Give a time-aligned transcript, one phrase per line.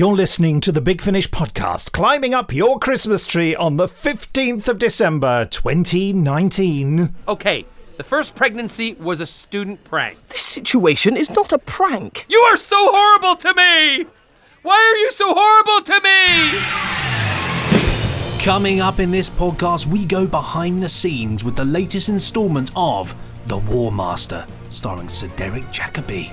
[0.00, 4.66] You're listening to the Big Finish podcast, climbing up your Christmas tree on the 15th
[4.66, 7.14] of December, 2019.
[7.28, 7.66] Okay,
[7.98, 10.16] the first pregnancy was a student prank.
[10.30, 12.24] This situation is not a prank.
[12.30, 14.06] You are so horrible to me!
[14.62, 16.00] Why are you so horrible to
[18.38, 18.42] me?
[18.42, 23.14] Coming up in this podcast, we go behind the scenes with the latest instalment of
[23.48, 26.32] The War Master, starring Sir Derek Jacobi.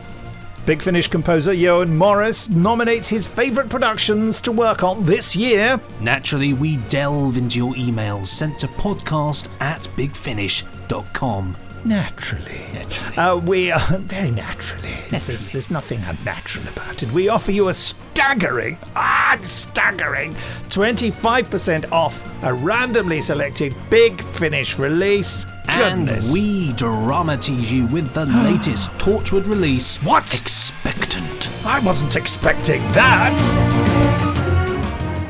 [0.67, 5.79] Big Finish composer Ioan Morris nominates his favourite productions to work on this year.
[6.01, 11.55] Naturally, we delve into your emails sent to podcast at bigfinish.com.
[11.85, 12.61] Naturally.
[12.73, 13.17] Naturally.
[13.17, 14.89] Uh, we are very naturally.
[15.09, 17.11] There's, there's nothing unnatural about it.
[17.11, 20.33] We offer you a staggering, ah, staggering
[20.69, 25.45] 25% off a randomly selected Big Finish release.
[25.67, 26.25] Goodness.
[26.25, 29.97] And we dramatize you with the latest Torchwood release.
[30.03, 30.33] What?
[30.39, 31.49] Expectant.
[31.65, 33.37] I wasn't expecting that.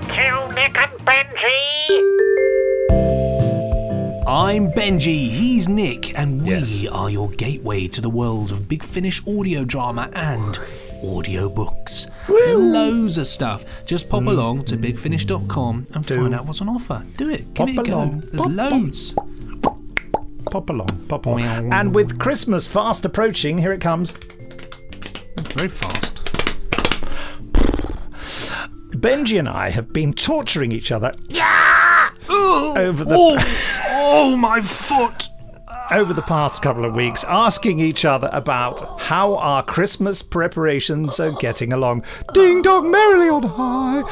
[0.08, 2.57] Kill Nick and Benji!
[4.28, 6.86] I'm Benji, he's Nick, and we Yes.
[6.92, 10.60] are your gateway to the world of Big Finish audio drama and
[11.02, 12.10] audiobooks.
[12.28, 13.64] Loads of stuff.
[13.86, 14.30] Just pop mm.
[14.32, 17.06] along to bigfinish.com and find out what's on offer.
[17.16, 17.54] Do it.
[17.54, 18.20] Give Pop it a along.
[18.20, 18.26] go.
[18.28, 18.72] There's Pop, pop.
[18.72, 19.16] loads.
[20.52, 21.38] Pop along, pop along.
[21.38, 21.70] Meow.
[21.72, 24.12] And with Christmas fast approaching, here it comes.
[25.56, 26.16] Very fast.
[28.92, 31.14] Benji and I have been torturing each other
[32.78, 33.38] over the Oh,
[33.90, 35.30] oh, my foot.
[35.92, 41.32] over the past couple of weeks, asking each other about how our Christmas preparations are
[41.34, 42.04] getting along.
[42.34, 44.04] Ding dong merrily on high.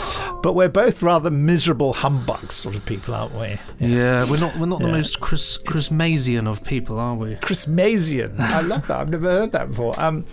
[0.41, 3.57] But we're both rather miserable humbugs sort of people, aren't we?
[3.79, 7.35] Yeah, we're not we're not the most Chris Christmasian of people, are we?
[7.35, 8.39] Christmasian.
[8.39, 8.99] I love that.
[8.99, 9.99] I've never heard that before.
[9.99, 10.25] Um,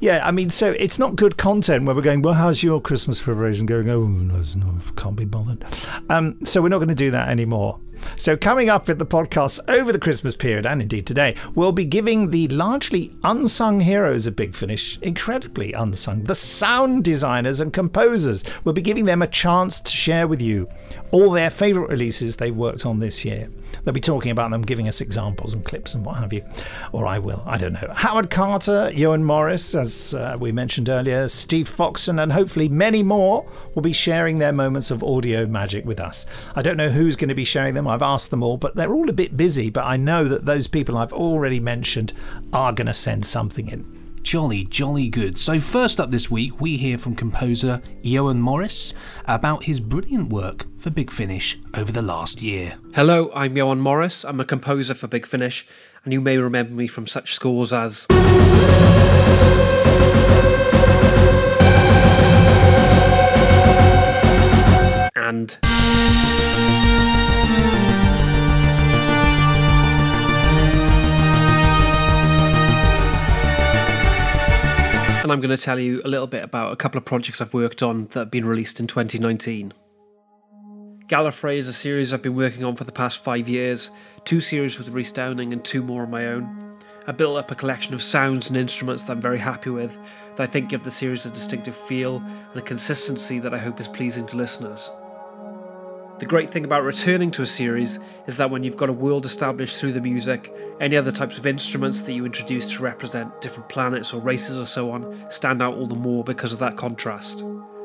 [0.00, 3.20] yeah, I mean, so it's not good content where we're going, well, how's your Christmas
[3.22, 3.88] preparation going?
[3.88, 5.64] Oh, no, no, can't be bothered.
[6.08, 7.78] Um, so we're not going to do that anymore.
[8.16, 11.84] So coming up with the podcast over the Christmas period, and indeed today, we'll be
[11.84, 18.42] giving the largely unsung heroes of Big Finish, incredibly unsung, the sound designers and composers.
[18.64, 20.66] We'll be giving them a chance to share with you
[21.10, 23.50] all their favourite releases they've worked on this year.
[23.84, 26.44] They'll be talking about them, giving us examples and clips and what have you.
[26.92, 27.92] Or I will, I don't know.
[27.94, 33.46] Howard Carter, Ioan Morris, as uh, we mentioned earlier, Steve Foxton, and hopefully many more
[33.74, 36.26] will be sharing their moments of audio magic with us.
[36.54, 38.92] I don't know who's going to be sharing them, I've asked them all, but they're
[38.92, 39.70] all a bit busy.
[39.70, 42.12] But I know that those people I've already mentioned
[42.52, 43.99] are going to send something in.
[44.22, 45.38] Jolly, jolly good.
[45.38, 48.94] So, first up this week, we hear from composer Ioan Morris
[49.26, 52.76] about his brilliant work for Big Finish over the last year.
[52.94, 54.24] Hello, I'm Ioan Morris.
[54.24, 55.66] I'm a composer for Big Finish,
[56.04, 58.06] and you may remember me from such scores as.
[65.16, 65.58] And.
[75.30, 77.54] And I'm going to tell you a little bit about a couple of projects I've
[77.54, 79.72] worked on that have been released in 2019.
[81.06, 83.92] Gallifrey is a series I've been working on for the past five years,
[84.24, 86.76] two series with Rhys Downing and two more on my own.
[87.06, 89.96] I built up a collection of sounds and instruments that I'm very happy with,
[90.34, 93.78] that I think give the series a distinctive feel and a consistency that I hope
[93.78, 94.90] is pleasing to listeners.
[96.20, 99.24] The great thing about returning to a series is that when you've got a world
[99.24, 103.70] established through the music, any other types of instruments that you introduce to represent different
[103.70, 107.38] planets or races or so on stand out all the more because of that contrast.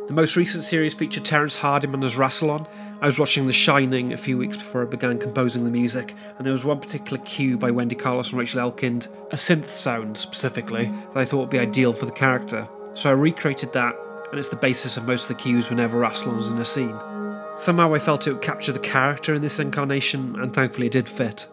[0.08, 2.68] The most recent series featured Terence Hardiman as Rassilon.
[3.02, 6.46] I was watching The Shining a few weeks before I began composing the music, and
[6.46, 10.88] there was one particular cue by Wendy Carlos and Rachel Elkind, a synth sound specifically,
[11.14, 12.68] that I thought would be ideal for the character.
[12.96, 13.96] So I recreated that,
[14.30, 17.15] and it's the basis of most of the cues whenever Rassilon's in a scene.
[17.56, 21.08] Somehow I felt it would capture the character in this incarnation, and thankfully it did
[21.08, 21.48] fit.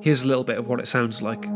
[0.00, 1.46] Here's a little bit of what it sounds like.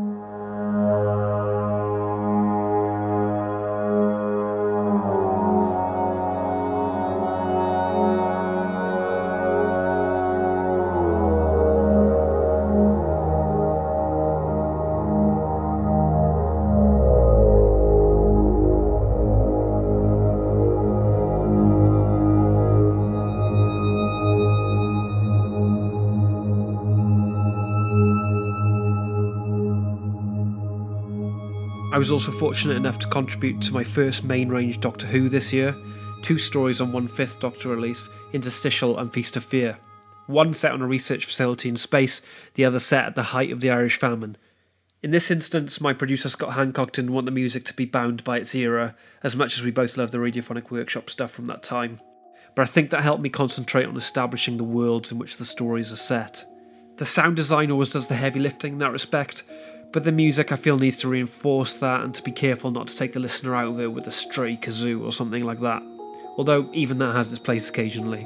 [32.01, 35.75] Was also fortunate enough to contribute to my first main range Doctor Who this year,
[36.23, 39.77] two stories on one fifth Doctor release, Interstitial and Feast of Fear.
[40.25, 42.23] One set on a research facility in space,
[42.55, 44.35] the other set at the height of the Irish famine.
[45.03, 48.39] In this instance, my producer Scott Handcock didn't want the music to be bound by
[48.39, 51.99] its era, as much as we both love the Radiophonic Workshop stuff from that time.
[52.55, 55.93] But I think that helped me concentrate on establishing the worlds in which the stories
[55.93, 56.43] are set.
[56.97, 59.43] The sound design always does the heavy lifting in that respect,
[59.91, 62.95] but the music I feel needs to reinforce that and to be careful not to
[62.95, 65.83] take the listener out of it with a stray kazoo or something like that.
[66.37, 68.25] Although even that has its place occasionally.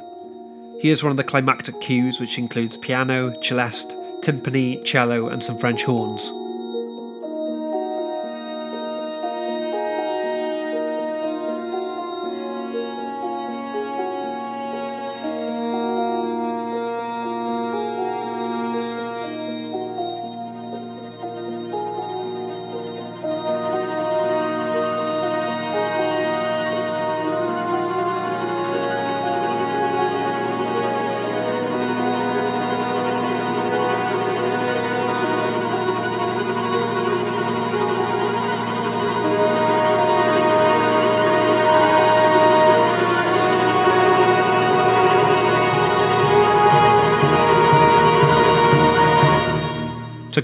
[0.80, 5.84] Here's one of the climactic cues, which includes piano, celeste, timpani, cello, and some French
[5.84, 6.32] horns.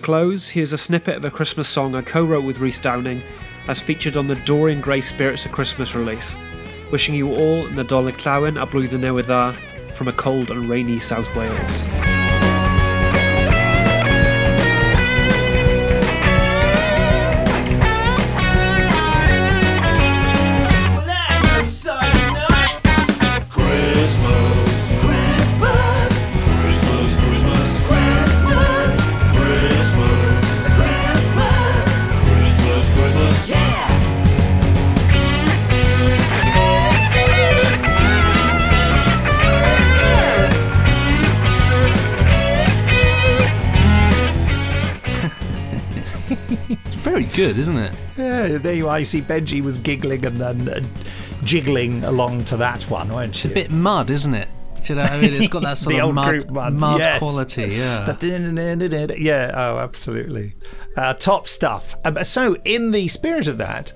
[0.01, 3.23] Close, here's a snippet of a Christmas song I co wrote with Rhys Downing,
[3.67, 6.35] as featured on the Dorian Gray Spirits of Christmas release.
[6.91, 11.33] Wishing you all Nadolig Llawen a Blwyddyn Newydd Dda from a cold and rainy South
[11.35, 12.00] Wales.
[47.33, 47.93] Good, isn't it?
[48.17, 48.99] Yeah, there you are.
[48.99, 50.81] You see, Benji was giggling and then uh,
[51.43, 53.49] jiggling along to that one, weren't she?
[53.49, 54.47] A bit mud, isn't it?
[54.83, 55.33] Do you know what I mean?
[55.33, 57.19] It's got that sort of mud, mud, mud yes.
[57.19, 58.05] quality, yeah.
[59.17, 60.55] Yeah, oh, absolutely.
[60.97, 61.95] Uh, top stuff.
[62.03, 63.93] Um, so, in the spirit of that,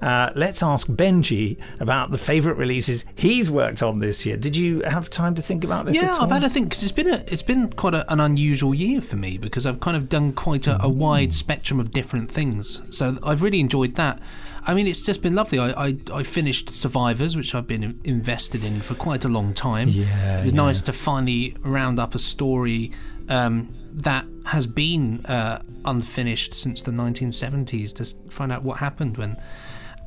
[0.00, 4.36] uh, let's ask Benji about the favourite releases he's worked on this year.
[4.36, 6.24] Did you have time to think about this Yeah, at all?
[6.24, 9.00] I've had a think because it's been a it's been quite a, an unusual year
[9.00, 12.80] for me because I've kind of done quite a, a wide spectrum of different things.
[12.90, 14.20] So I've really enjoyed that.
[14.66, 15.58] I mean, it's just been lovely.
[15.58, 19.88] I, I, I finished Survivors, which I've been invested in for quite a long time.
[19.88, 20.56] Yeah, it was yeah.
[20.56, 22.92] nice to finally round up a story
[23.28, 29.36] um, that has been uh, unfinished since the 1970s to find out what happened when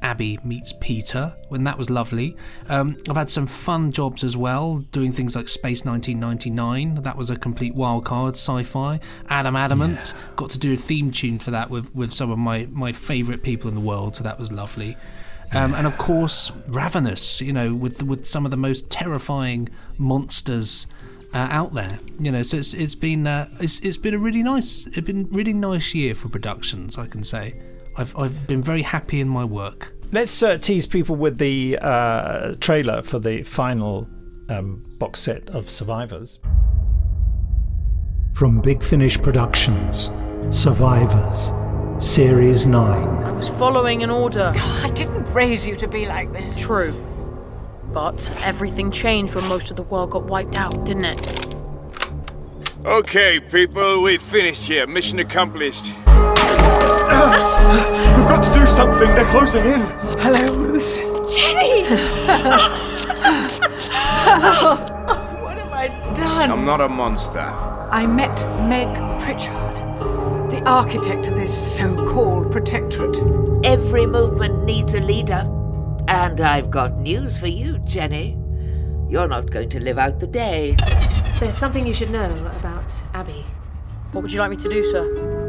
[0.01, 2.35] Abby meets Peter, when that was lovely.
[2.69, 7.03] Um, I've had some fun jobs as well, doing things like Space 1999.
[7.03, 8.99] That was a complete wild card sci-fi.
[9.29, 12.67] Adam Adamant got to do a theme tune for that with, with some of my,
[12.71, 14.97] my favourite people in the world, so that was lovely.
[15.53, 19.67] Um, and of course, Ravenous, you know, with with some of the most terrifying
[19.97, 20.87] monsters
[21.33, 21.99] uh, out there.
[22.19, 25.27] You know, so it's it's been uh, it's it's been a really nice it's been
[25.29, 26.97] really nice year for productions.
[26.97, 27.59] I can say,
[28.01, 29.93] I've I've been very happy in my work.
[30.11, 34.07] Let's uh, tease people with the uh, trailer for the final
[34.49, 36.39] um, box set of Survivors.
[38.33, 40.11] From Big Finish Productions,
[40.49, 41.51] Survivors,
[42.03, 43.23] Series 9.
[43.23, 44.51] I was following an order.
[44.55, 46.59] I didn't raise you to be like this.
[46.59, 46.93] True.
[47.93, 51.55] But everything changed when most of the world got wiped out, didn't it?
[52.83, 54.87] Okay, people, we've finished here.
[54.87, 55.93] Mission accomplished.
[58.17, 59.07] We've got to do something.
[59.15, 59.81] They're closing in.
[60.19, 60.97] Hello, Ruth.
[61.33, 61.83] Jenny!
[65.41, 66.51] what have I done?
[66.51, 67.39] I'm not a monster.
[67.39, 68.87] I met Meg
[69.19, 69.77] Pritchard,
[70.51, 73.17] the architect of this so called protectorate.
[73.65, 75.47] Every movement needs a leader.
[76.07, 78.37] And I've got news for you, Jenny.
[79.09, 80.75] You're not going to live out the day.
[81.39, 83.45] There's something you should know about Abby.
[84.11, 85.40] What would you like me to do, sir?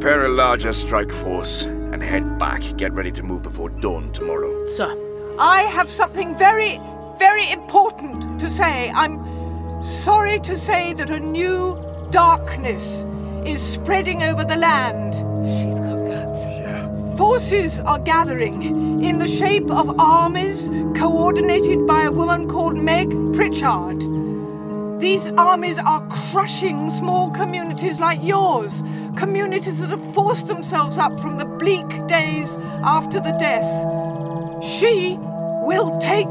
[0.00, 2.62] Prepare a larger strike force and head back.
[2.78, 4.66] Get ready to move before dawn tomorrow.
[4.66, 4.96] Sir.
[5.38, 6.80] I have something very,
[7.18, 8.90] very important to say.
[8.94, 11.76] I'm sorry to say that a new
[12.10, 13.04] darkness
[13.44, 15.16] is spreading over the land.
[15.46, 16.46] She's got guts.
[16.46, 17.16] Yeah.
[17.18, 24.00] Forces are gathering in the shape of armies coordinated by a woman called Meg Pritchard.
[24.98, 28.82] These armies are crushing small communities like yours,
[29.16, 34.64] communities that have forced themselves up from the bleak days after the death.
[34.64, 36.28] She will take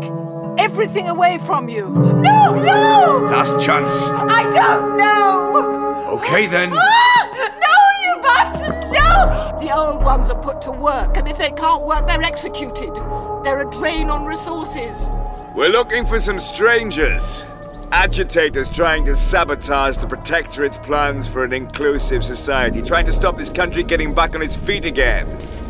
[0.57, 1.89] everything away from you.
[1.89, 3.27] No, no!
[3.31, 3.91] Last chance.
[4.03, 6.17] I don't know!
[6.17, 6.71] Okay then.
[6.73, 7.29] Ah!
[7.65, 8.73] No, you bastard!
[8.91, 9.59] No!
[9.61, 12.93] The old ones are put to work, and if they can't work, they're executed.
[13.43, 15.11] They're a drain on resources.
[15.55, 17.43] We're looking for some strangers.
[17.91, 23.49] Agitators trying to sabotage the Protectorate's plans for an inclusive society, trying to stop this
[23.49, 25.25] country getting back on its feet again.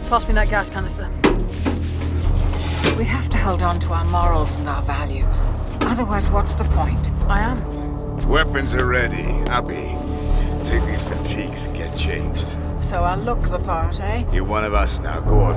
[0.09, 1.09] Pass me that gas canister.
[2.97, 5.45] We have to hold on to our morals and our values.
[5.81, 7.09] Otherwise, what's the point?
[7.29, 8.27] I am.
[8.27, 9.23] Weapons are ready.
[9.47, 9.95] Abby,
[10.65, 12.49] take these fatigues and get changed.
[12.81, 14.25] So I'll look the part, eh?
[14.33, 15.21] You're one of us now.
[15.21, 15.55] Go on.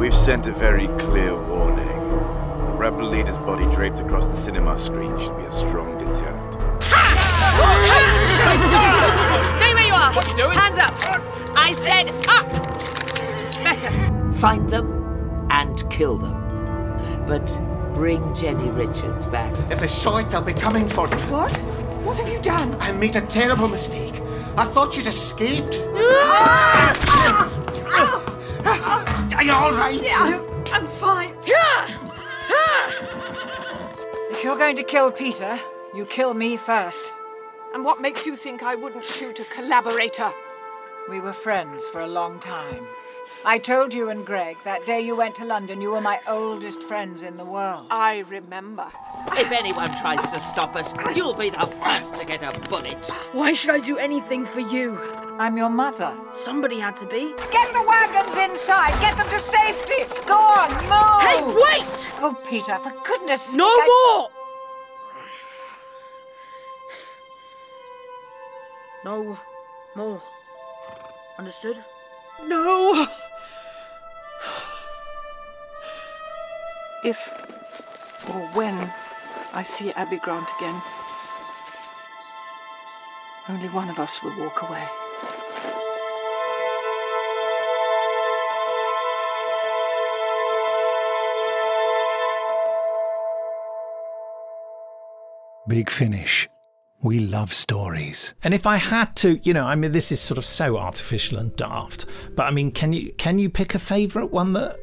[0.00, 1.86] We've sent a very clear warning.
[1.90, 6.54] A rebel leader's body draped across the cinema screen should be a strong deterrent.
[9.58, 10.10] Stay where you are!
[10.14, 10.58] What are you doing?
[10.58, 10.94] Hands up!
[11.54, 12.48] I said up!
[13.62, 14.32] Better.
[14.32, 16.32] Find them and kill them.
[17.26, 17.60] But
[17.92, 19.54] bring Jenny Richards back.
[19.70, 21.16] If they saw it, they'll be coming for you.
[21.28, 21.54] What?
[22.04, 22.74] What have you done?
[22.80, 24.14] I made a terrible mistake.
[24.56, 25.76] I thought you'd escaped.
[25.94, 26.94] Ah!
[27.90, 28.19] Ah!
[28.66, 30.00] Are you all right?
[30.02, 31.34] Yeah, I'm, I'm fine.
[34.30, 35.58] If you're going to kill Peter,
[35.94, 37.12] you kill me first.
[37.74, 40.30] And what makes you think I wouldn't shoot a collaborator?
[41.08, 42.86] We were friends for a long time.
[43.44, 46.82] I told you and Greg that day you went to London, you were my oldest
[46.82, 47.86] friends in the world.
[47.90, 48.86] I remember.
[49.32, 53.10] If anyone tries to stop us, you'll be the first to get a bullet.
[53.32, 54.98] Why should I do anything for you?
[55.40, 56.14] I'm your mother.
[56.32, 57.32] Somebody had to be.
[57.50, 58.92] Get the wagons inside!
[59.00, 60.04] Get them to safety!
[60.26, 61.22] Go on, move!
[61.24, 62.10] Hey, wait!
[62.20, 63.56] Oh, Peter, for goodness sake.
[63.56, 64.28] No I-
[69.02, 69.18] more!
[69.24, 69.38] No
[69.94, 70.22] more.
[71.38, 71.82] Understood?
[72.44, 73.06] No!
[77.02, 77.32] If
[78.28, 78.92] or when
[79.54, 80.82] I see Abby Grant again,
[83.48, 84.86] only one of us will walk away.
[95.70, 96.48] Big finish.
[97.02, 98.34] We love stories.
[98.42, 101.38] And if I had to, you know, I mean, this is sort of so artificial
[101.38, 104.76] and daft, but I mean, can you can you pick a favourite one that,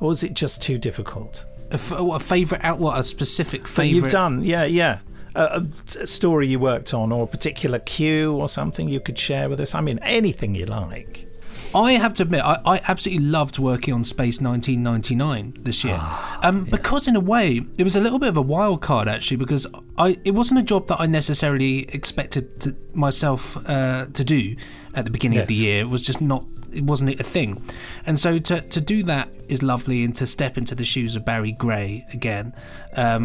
[0.00, 1.46] or is it just too difficult?
[1.70, 2.78] A, f- what, a favourite out?
[2.78, 3.94] What a specific That favourite?
[4.04, 4.98] you've done, yeah, yeah.
[5.34, 9.18] A, a- a story you worked on, or a particular cue, or something you could
[9.18, 9.74] share with us.
[9.74, 11.26] I mean, anything you like.
[11.74, 16.00] I have to admit, I, I absolutely loved working on Space 1999 this year,
[16.42, 19.36] um, because in a way it was a little bit of a wild card actually,
[19.38, 19.66] because
[19.98, 24.56] I it wasn't a job that I necessarily expected to, myself uh, to do
[24.94, 25.80] at the beginning of the year.
[25.80, 27.62] It was just not, it wasn't a thing,
[28.06, 31.24] and so to to do that is lovely, and to step into the shoes of
[31.24, 32.54] Barry Gray again,
[32.96, 33.24] um,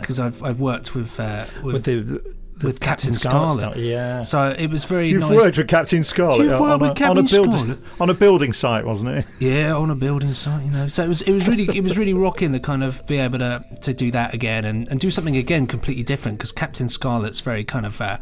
[0.00, 4.22] because I've I've worked with uh, with, With the with Captain Captain Scarlet Scarlet, yeah.
[4.22, 5.44] So it was very You've nice.
[5.44, 7.78] worked with Captain Scarlet You've on, worked a, with on a Captain build, Scarlet.
[8.00, 9.26] on a building site, wasn't it?
[9.38, 10.88] Yeah, on a building site, you know.
[10.88, 13.38] So it was it was really it was really rocking to kind of be able
[13.38, 17.40] to to do that again and, and do something again completely different because Captain Scarlet's
[17.40, 18.18] very kind of uh,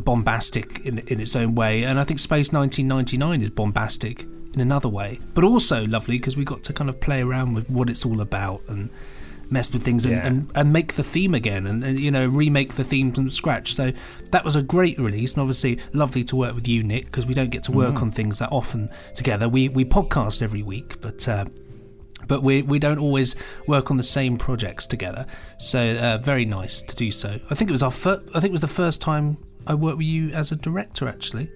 [0.00, 4.22] bombastic in in its own way, and I think Space 1999 is bombastic
[4.54, 7.68] in another way, but also lovely because we got to kind of play around with
[7.68, 8.90] what it's all about and
[9.50, 10.26] mess with things and, Yeah.
[10.26, 13.74] and, and make the theme again and, and you know remake the theme from scratch.
[13.74, 13.92] So
[14.30, 17.34] that was a great release and obviously lovely to work with you nick because we
[17.34, 18.02] don't get to work Mm.
[18.02, 19.48] on things that often together.
[19.48, 21.44] We we podcast every week but uh,
[22.28, 23.36] but we we don't always
[23.68, 25.26] work on the same projects together.
[25.58, 27.38] So uh, very nice to do so.
[27.50, 29.36] I think it was our fir- i think it was the first time
[29.68, 31.48] i worked with you as a director actually.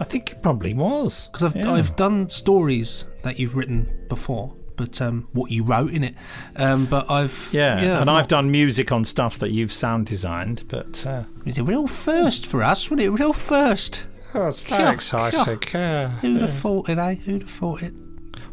[0.00, 1.28] I think it probably was.
[1.28, 1.72] Because I've, Yeah.
[1.74, 6.14] I've done stories that you've written before but um, what you wrote in it
[6.56, 10.64] um, but i've Yeah, I've and I've done music on stuff that you've sound designed,
[10.68, 13.06] but uh, It was a real first for us, wasn't it?
[13.06, 14.02] A real first.
[14.34, 15.68] Oh, it's very God, exciting, God.
[15.74, 17.14] yeah, Who'd have thought it, eh?
[17.16, 17.92] Who'd have thought it?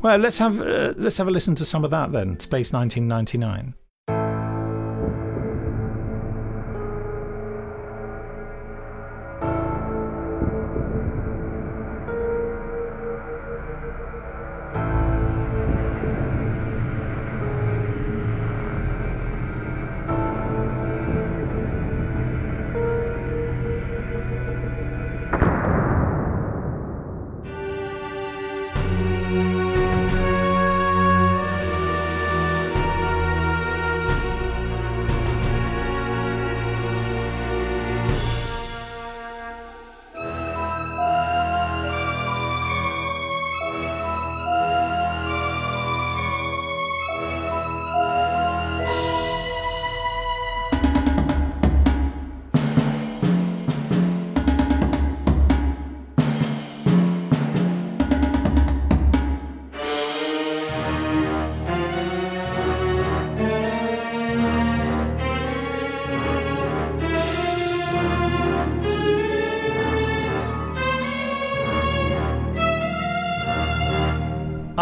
[0.02, 2.40] well, let's have uh, let's have a listen to some of that then.
[2.40, 3.74] Space 1999.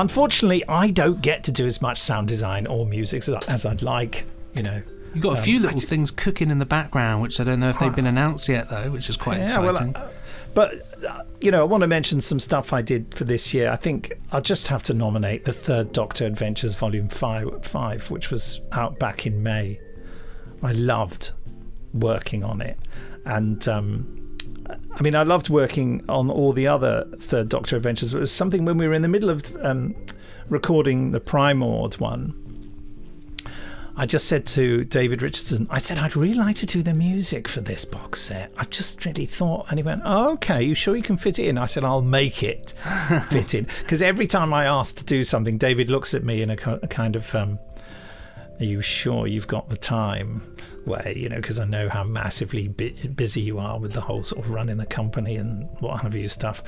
[0.01, 3.81] Unfortunately, I don't get to do as much sound design or music as, as I'd
[3.81, 4.25] like.
[4.53, 4.81] You know,
[5.13, 7.43] You've got a Um, few I little d- things cooking in the background, which I
[7.43, 9.95] don't know if they've been announced yet, though, which is quite Yeah, well, exciting.
[9.95, 10.07] uh,
[10.53, 10.73] But
[11.07, 13.69] uh, you know, I want to mention some stuff I did for this year.
[13.71, 18.31] I think I'll just have to nominate the third Doctor Adventures Volume Five, five which
[18.31, 19.79] was out back in May.
[20.63, 21.31] I loved
[21.93, 22.77] working on it,
[23.25, 24.26] and um,
[24.69, 28.13] I mean, I loved working on all the other Third Doctor Adventures.
[28.13, 29.95] It was something when we were in the middle of um,
[30.49, 32.43] recording the Primord one.
[33.99, 37.47] I just said to David Richardson, I said, I'd really like to do the music
[37.47, 38.51] for this box set.
[38.55, 41.47] I just really thought, and he went, oh, okay, you sure you can fit it
[41.47, 41.57] in?
[41.57, 42.75] I said, I'll make it
[43.29, 43.65] fit in.
[43.81, 46.87] Because every time I ask to do something, David looks at me in a, a
[46.87, 47.57] kind of, um,
[48.59, 50.55] are you sure you've got the time?
[50.85, 54.23] Way, you know, because I know how massively bu- busy you are with the whole
[54.23, 56.63] sort of running the company and what have you stuff.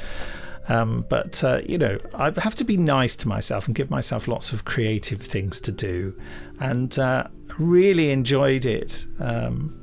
[0.68, 4.28] Um, but uh, you know, I have to be nice to myself and give myself
[4.28, 6.14] lots of creative things to do,
[6.60, 7.28] and uh,
[7.58, 9.06] really enjoyed it.
[9.20, 9.76] Um,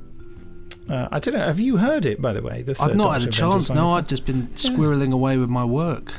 [0.89, 1.45] uh, I don't know.
[1.45, 2.61] Have you heard it, by the way?
[2.61, 3.69] The I've not had a chance.
[3.69, 3.93] No.
[3.93, 6.13] I've just been squirreling away with my work.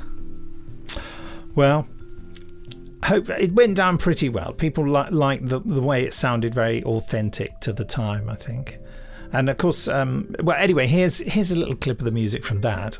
[1.55, 1.87] Well,
[3.05, 4.53] hope it went down pretty well.
[4.53, 8.29] People li- liked the the way it sounded, very authentic to the time.
[8.29, 8.79] I think,
[9.33, 12.61] and of course, um, well, anyway, here's here's a little clip of the music from
[12.63, 12.99] that.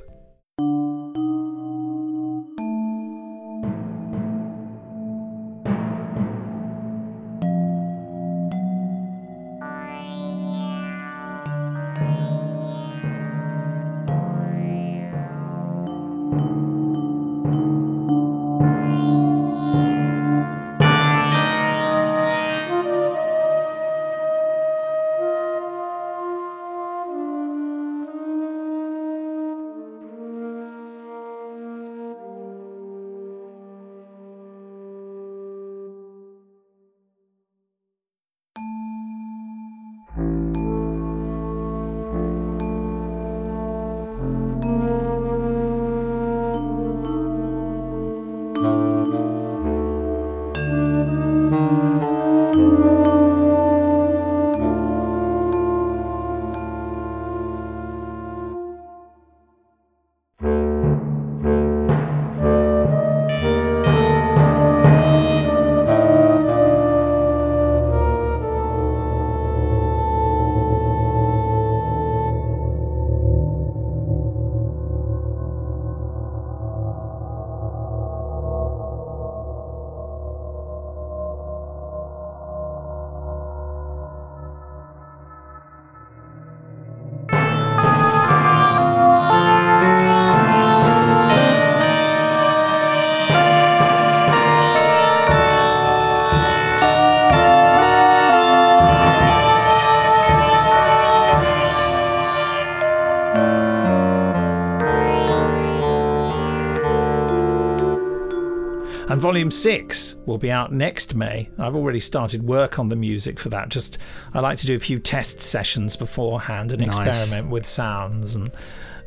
[109.29, 111.51] Volume six will be out next May.
[111.59, 113.69] I've already started work on the music for that.
[113.69, 113.99] Just
[114.33, 116.97] I like to do a few test sessions beforehand and Nice.
[116.97, 118.51] experiment with sounds and.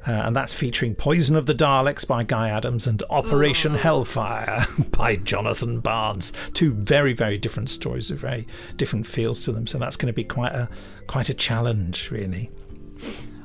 [0.08, 4.66] Uh, and that's featuring Poison of the Daleks by Guy Adams and Operation Hellfire
[4.98, 6.34] by Jonathan Barnes.
[6.54, 9.68] Two very, very different stories with very different feels to them.
[9.68, 10.70] So that's going to be quite a
[11.06, 12.50] quite a challenge, really.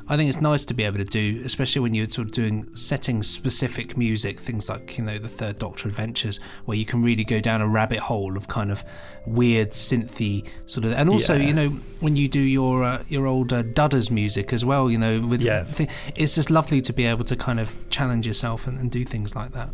[0.09, 2.75] I think it's nice to be able to do, especially when you're sort of doing
[2.77, 7.25] setting specific music, things like, you know, the Third Doctor Adventures, where you can really
[7.25, 8.85] go down a rabbit hole of kind of
[9.27, 10.93] weird synthy sort of.
[10.93, 11.47] And also, Yeah.
[11.49, 11.69] you know,
[12.01, 15.43] when you do your uh, your old uh, Dudders music as well, you know, with
[15.43, 15.65] Yeah.
[15.65, 19.05] thi- it's just lovely to be able to kind of challenge yourself and, and do
[19.05, 19.71] things like that.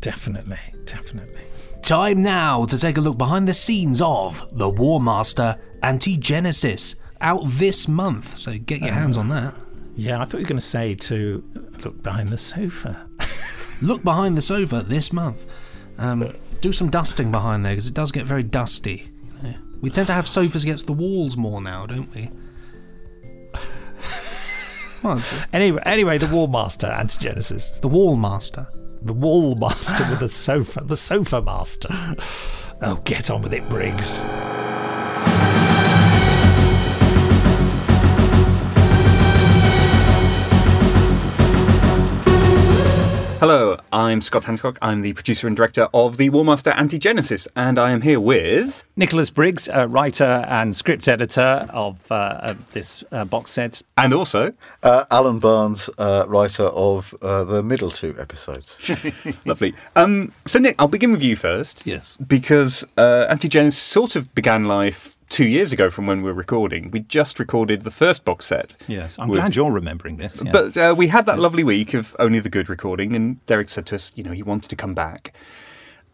[0.00, 1.40] Definitely, definitely.
[1.82, 6.94] Time now to take a look behind the scenes of The War Master Anti Genesis,
[7.20, 8.36] out this month.
[8.38, 9.54] So get your hands on that.
[9.96, 11.44] Yeah, I thought you were going to say to
[11.84, 13.08] look behind the sofa.
[13.82, 15.44] Look behind the sofa this month.
[15.98, 19.10] Um, do some dusting behind there because it does get very dusty.
[19.42, 19.54] you know.
[19.80, 22.30] We tend to have sofas against the walls more now, don't we?
[25.02, 25.22] Well,
[25.52, 27.80] Anyway, anyway, the Wall Master, Antigenesis.
[27.80, 28.68] The Wall Master.
[29.02, 30.82] The Wall Master with the sofa.
[30.84, 31.88] The Sofa Master.
[32.82, 34.18] Oh, get on with it, Briggs.
[43.44, 44.78] Hello, I'm Scott Handcock.
[44.80, 49.28] I'm the producer and director of the Warmaster Anti-Genesis, and I am here with Nicholas
[49.28, 53.82] Briggs, uh, writer and script editor of, uh, of this uh, box set.
[53.98, 58.78] and also Uh, Alan Barnes, uh, writer of uh, the middle two episodes.
[59.44, 59.74] lovely.
[59.94, 61.82] Um, so Nick, I'll begin with you first.
[61.84, 62.16] Yes.
[62.26, 66.92] because uh, Anti-Genesis sort of began life two years ago from when we were recording.
[66.92, 68.74] We just recorded the first box set.
[68.86, 70.40] Yes, I'm with- glad you're remembering this.
[70.44, 70.52] yeah.
[70.52, 73.84] But uh, we had that lovely week of only the good recording, and Derek said
[73.86, 75.32] to us, you know, he wanted to come back.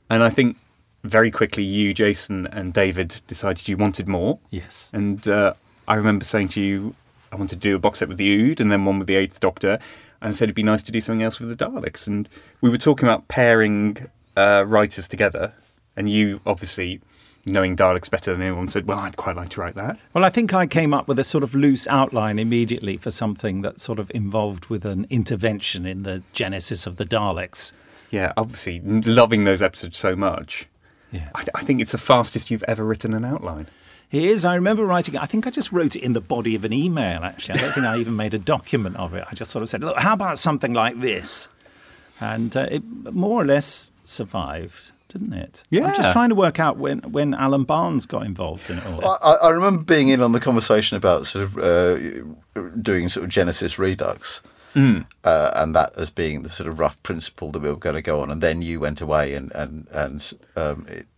[0.09, 0.57] And I think
[1.05, 4.39] very quickly, you, Jason, and David decided you wanted more.
[4.49, 4.91] Yes.
[4.95, 5.53] And uh,
[5.87, 6.95] I remember saying to you,
[7.31, 9.17] I wanted to do a box set with the Ood and then one with the
[9.17, 9.79] Eighth Doctor.
[10.23, 12.07] And I said it'd be nice to do something else with the Daleks.
[12.07, 12.27] And
[12.63, 15.53] we were talking about pairing uh, writers together.
[15.95, 17.01] And you, obviously,
[17.47, 20.01] knowing Daleks better than anyone, said, Well, I'd quite like to write that.
[20.13, 23.63] Well, I think I came up with a sort of loose outline immediately for something
[23.63, 27.73] that sort of involved with an intervention in the genesis of the Daleks.
[28.11, 30.67] Yeah, obviously, loving those episodes so much.
[31.13, 31.31] Yeah.
[31.35, 33.69] I, th- I think it's the fastest you've ever written an outline.
[34.11, 34.45] It is.
[34.45, 35.23] I remember writing it.
[35.23, 37.61] I think I just wrote it in the body of an email, actually.
[37.61, 39.25] I don't think I even made a document of it.
[39.31, 41.47] I just sort of said, look, how about something like this?
[42.21, 45.63] And uh, it more or less survived, didn't it?
[45.71, 45.87] Yeah.
[45.87, 49.19] I'm just trying to work out when, when Alan Barnes got involved in it all.
[49.23, 53.31] I, I remember being in on the conversation about sort of uh, doing sort of
[53.31, 54.43] Genesis Redux.
[54.75, 55.05] Mm.
[55.25, 58.03] Uh, and that as being the sort of rough principle that we were going to
[58.03, 61.09] go on, and then you went away, and and and um, it,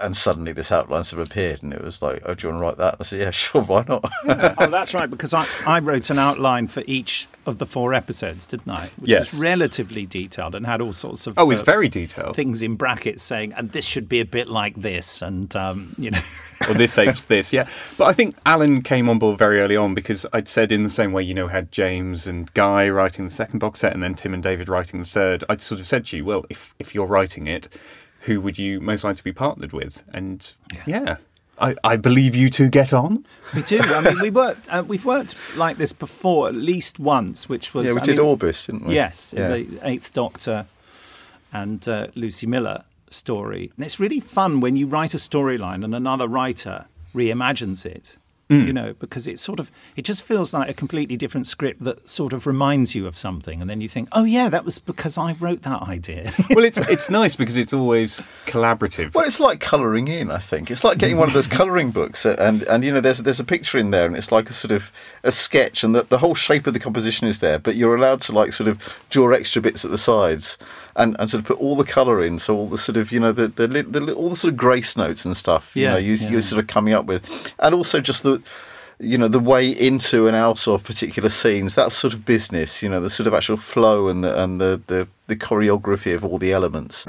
[0.00, 2.60] and suddenly this outline sort of appeared, and it was like, "Oh, do you want
[2.60, 4.04] to write that?" I said, "Yeah, sure, why not?"
[4.58, 8.46] oh, that's right, because I, I wrote an outline for each of the four episodes,
[8.46, 8.90] didn't I?
[8.98, 9.32] Which Yes.
[9.32, 12.36] was relatively detailed and had all sorts of Oh, it's very detailed.
[12.36, 16.10] things in brackets saying, and this should be a bit like this, and um, you
[16.12, 16.22] know.
[16.68, 17.66] or this apes this, yeah.
[17.98, 20.90] But I think Alan came on board very early on because I'd said in the
[20.90, 24.14] same way, you know, had James and Guy writing the second box set and then
[24.14, 25.42] Tim and David writing the third.
[25.48, 27.66] I'd sort of said to you, well, if if you're writing it,
[28.22, 30.02] who would you most like to be partnered with?
[30.14, 30.52] And
[30.86, 31.16] yeah,
[31.58, 33.24] I, I believe you two get on.
[33.54, 33.78] We do.
[33.80, 34.66] I mean, we worked.
[34.70, 38.18] Uh, we've worked like this before, at least once, which was Yeah, we I did
[38.18, 38.94] mean- Orbis, didn't we?
[38.94, 39.54] Yes, Yeah.
[39.54, 40.66] in the Eighth Doctor
[41.52, 45.94] and uh, Lucy Miller story, and it's really fun when you write a storyline and
[45.94, 48.16] another writer reimagines it.
[48.52, 48.66] Mm.
[48.66, 52.08] You know, because it sort of it just feels like a completely different script that
[52.08, 55.16] sort of reminds you of something, and then you think, oh yeah, that was because
[55.16, 56.32] I wrote that idea.
[56.50, 59.14] well, it's it's nice because it's always collaborative.
[59.14, 60.30] Well, it's like colouring in.
[60.30, 63.00] I think it's like getting one of those colouring books, uh, and and you know,
[63.00, 64.90] there's there's a picture in there, and it's like a sort of
[65.22, 68.20] a sketch, and the, the whole shape of the composition is there, but you're allowed
[68.22, 70.58] to like sort of draw extra bits at the sides,
[70.96, 73.20] and, and sort of put all the colour in, so all the sort of you
[73.20, 75.74] know the the, the all the sort of grace notes and stuff.
[75.76, 76.30] You Yeah, know, you, yeah.
[76.30, 78.42] you're sort of coming up with, and also just the.
[79.00, 81.74] You know the way into and out of particular scenes.
[81.74, 82.84] That sort of business.
[82.84, 86.24] You know the sort of actual flow and the and the the, the choreography of
[86.24, 87.04] all the elements.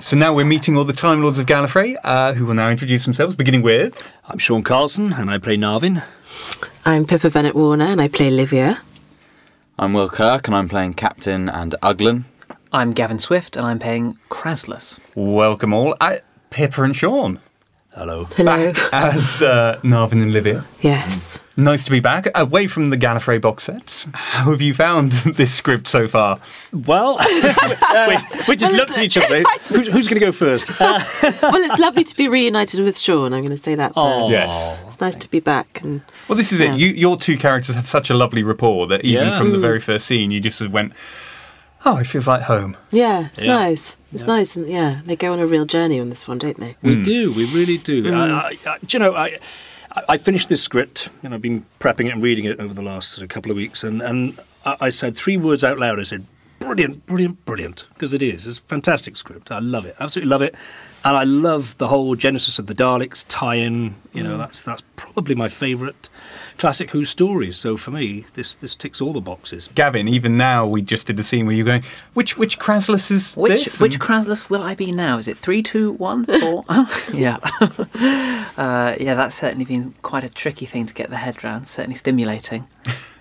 [0.00, 3.04] So now we're meeting all the Time Lords of Gallifrey, uh, who will now introduce
[3.04, 4.10] themselves, beginning with.
[4.26, 6.02] I'm Sean Carlsen, and I play Narvin.
[6.84, 8.80] I'm Pippa Bennett Warner and I play Livia.
[9.78, 12.24] I'm Will Kirk and I'm playing Captain and Uglin.
[12.72, 14.98] I'm Gavin Swift and I'm playing Kraslus.
[15.14, 16.16] Welcome all, uh,
[16.50, 17.40] Pippa and Sean.
[17.92, 18.26] Hello.
[18.36, 18.72] Hello.
[18.92, 20.64] As uh, Narvin and Livia.
[20.82, 21.42] Yes.
[21.56, 22.28] Nice to be back.
[22.34, 24.06] Away from the Gallifrey box sets.
[24.12, 26.38] How have you found this script so far?
[26.72, 27.18] Well,
[28.08, 29.42] we, we just looked at each other.
[29.68, 30.70] Who's, who's going to go first?
[30.80, 31.00] Uh,
[31.42, 33.32] well, it's lovely to be reunited with Sean.
[33.32, 34.28] I'm going to say that Oh.
[34.30, 34.78] Yes.
[34.86, 35.80] It's nice to be back.
[35.82, 36.74] And Well, this is Yeah.
[36.74, 36.80] it.
[36.80, 39.38] You, your two characters have such a lovely rapport that even Yeah.
[39.38, 39.62] from the Mm.
[39.62, 40.92] very first scene, you just sort of went,
[41.84, 43.54] "Oh, it feels like home." yeah, it's Yeah.
[43.54, 43.96] nice.
[44.12, 44.56] It's nice.
[44.56, 46.76] And yeah, they go on a real journey on this one, don't they?
[46.82, 48.02] we do, we really do.
[48.04, 48.14] Mm.
[48.14, 51.64] I, I, I, do you know, I, I- I finished this script, and I've been
[51.80, 54.38] prepping it and reading it over the last sort of couple of weeks, and, and
[54.64, 55.98] I, I said three words out loud.
[55.98, 56.24] I said,
[56.60, 58.46] brilliant, brilliant, brilliant, because it is.
[58.46, 59.50] It's a fantastic script.
[59.50, 60.54] I love it, absolutely love it.
[61.04, 63.94] And I love the whole genesis of the Daleks tie-in.
[64.12, 64.38] You know, Mm.
[64.38, 66.08] that's that's probably my favourite
[66.58, 67.56] classic Who stories.
[67.56, 69.70] So for me, this this ticks all the boxes.
[69.74, 73.34] Gavin, even now, we just did the scene where you're going, "Which which Kraslus is
[73.34, 75.18] Which this?" which And- Kraslus will I be now?
[75.18, 76.64] Is it three, two, one, four?
[77.12, 77.38] yeah,
[78.56, 79.14] uh, yeah.
[79.14, 81.68] That's certainly been quite a tricky thing to get the head round.
[81.68, 82.66] Certainly stimulating.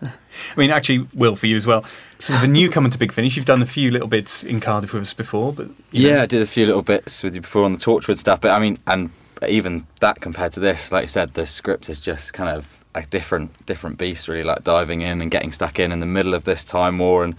[0.02, 0.12] I
[0.56, 1.84] mean, actually, Will, for you as well.
[2.19, 3.36] Sort of a newcomer to Big Finish.
[3.36, 6.15] You've done a few little bits in Cardiff with us before, but you know.
[6.15, 8.52] Yeah, I did a few little bits with you before on the Torchwood stuff, but
[8.52, 9.10] I mean, and
[9.47, 13.08] even that compared to this, like you said, the script is just kind of a
[13.08, 14.28] different, different beast.
[14.28, 17.24] Really, like diving in and getting stuck in in the middle of this time war
[17.24, 17.36] and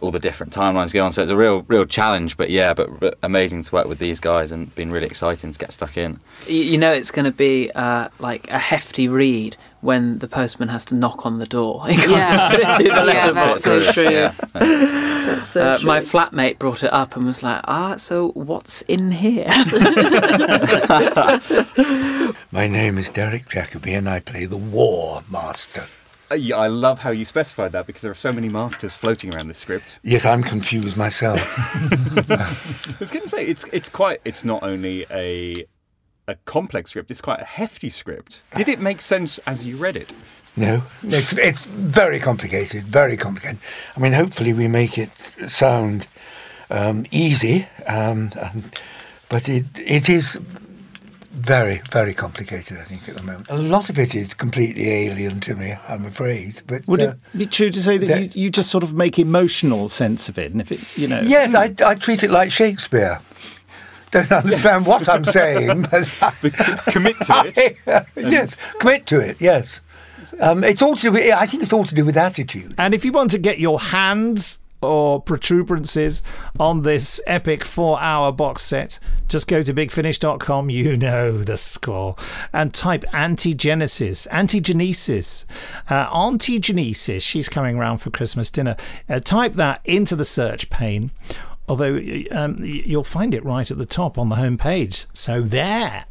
[0.00, 1.12] all the different timelines go on.
[1.12, 2.36] So it's a real, real challenge.
[2.36, 5.58] But yeah, but, but amazing to work with these guys and been really exciting to
[5.58, 6.20] get stuck in.
[6.46, 10.68] You, you know, it's going to be uh, like a hefty read when the postman
[10.68, 11.84] has to knock on the door.
[11.88, 12.50] Yeah.
[12.50, 14.08] put it through the Yeah, that's so true.
[14.10, 14.32] Yeah.
[14.54, 19.10] That's so uh, My flatmate brought it up and was like, "Ah, so what's in
[19.12, 19.44] here?"
[22.50, 25.86] My name is Derek Jacobi and I play the War Master.
[26.30, 29.34] Uh, yeah, I love how you specified that because there are so many masters floating
[29.34, 29.98] around this script.
[30.02, 31.40] Yes, I'm confused myself.
[32.30, 32.54] I
[33.00, 35.66] was going to say it's it's quite it's not only a
[36.28, 38.42] a complex script, it's quite a hefty script.
[38.54, 40.12] Did it make sense as you read it?
[40.56, 43.58] No, it's it's very complicated, very complicated.
[43.96, 45.10] I mean, hopefully we make it
[45.48, 46.06] sound
[46.70, 48.82] um, easy, um, and,
[49.28, 50.34] but it it is
[51.32, 52.76] very very complicated.
[52.78, 55.76] I think at the moment, a lot of it is completely alien to me.
[55.86, 58.70] I'm afraid, but Would uh, it be true to say that that- you, you just
[58.70, 61.94] sort of make emotional sense of it, and if it, you know, yes, I I
[61.94, 63.20] treat it like Shakespeare.
[64.10, 66.04] Don't understand what I'm saying, but
[66.86, 67.76] commit to it.
[68.16, 69.40] yes, commit to it.
[69.40, 69.82] Yes,
[70.40, 71.12] um, it's all to do.
[71.12, 72.74] With, I think it's all to do with attitude.
[72.78, 76.22] And if you want to get your hands or protuberances
[76.60, 80.70] on this epic four hour box set, just go to bigfinish.com.
[80.70, 82.16] You know the score.
[82.52, 85.44] And type antigenesis, antigenesis,
[85.90, 87.22] uh, antigenesis.
[87.22, 88.76] She's coming round for Christmas dinner.
[89.08, 91.10] Uh, type that into the search pane.
[91.68, 92.00] Although
[92.30, 95.06] um, you'll find it right at the top on the home page.
[95.12, 96.04] So there.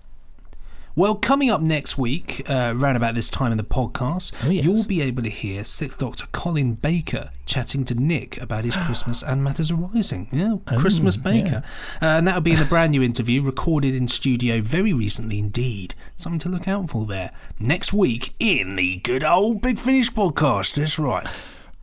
[0.95, 4.99] Well, coming up next week, uh, around about this time in the podcast, you'll be
[5.03, 9.69] able to hear Sixth Doctor Colin Baker chatting to Nick about his Christmas and Matters
[9.69, 10.27] Arising.
[10.31, 11.21] Yeah, Oh, Christmas yeah.
[11.21, 11.63] Baker.
[12.01, 15.93] Uh, and that'll be in a brand new interview recorded in studio very recently indeed.
[16.15, 17.29] Something to look out for there.
[17.59, 20.73] Next week in the good old Big Finish podcast.
[20.77, 21.27] That's right.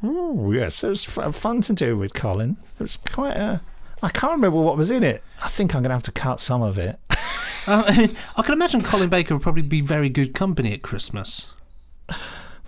[0.06, 2.58] Oh, yes, it was f- fun to do with Colin.
[2.78, 3.62] It was quite a.
[4.02, 5.22] I can't remember what was in it.
[5.42, 6.98] I think I'm going to have to cut some of it.
[7.10, 7.16] Uh,
[7.86, 11.54] I, mean, I can imagine Colin Baker would probably be very good company at Christmas.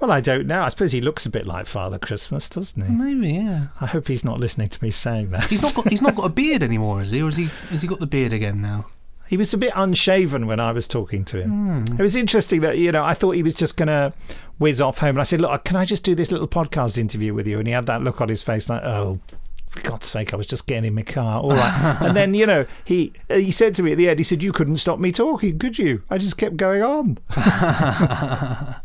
[0.01, 0.63] Well, I don't know.
[0.63, 2.91] I suppose he looks a bit like Father Christmas, doesn't he?
[2.91, 3.67] Maybe, yeah.
[3.81, 5.45] I hope he's not listening to me saying that.
[5.45, 7.21] He's not got he's not got a beard anymore, is he?
[7.21, 8.87] Or has he has he got the beard again now?
[9.29, 11.85] He was a bit unshaven when I was talking to him.
[11.85, 12.01] Hmm.
[12.01, 14.13] It was interesting that, you know, I thought he was just going to
[14.59, 15.11] whiz off home.
[15.11, 17.59] And I said, Look, can I just do this little podcast interview with you?
[17.59, 19.21] And he had that look on his face like, Oh,
[19.69, 21.41] for God's sake, I was just getting in my car.
[21.41, 21.97] All right.
[22.01, 24.53] and then, you know, he he said to me at the end, he said, You
[24.53, 26.03] couldn't stop me talking, could you?
[26.09, 27.19] I just kept going on.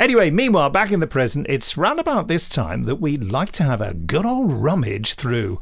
[0.00, 3.64] Anyway, meanwhile, back in the present, it's round about this time that we like to
[3.64, 5.60] have a good old rummage through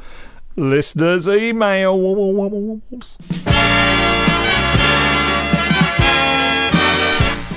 [0.59, 3.17] listeners' emails.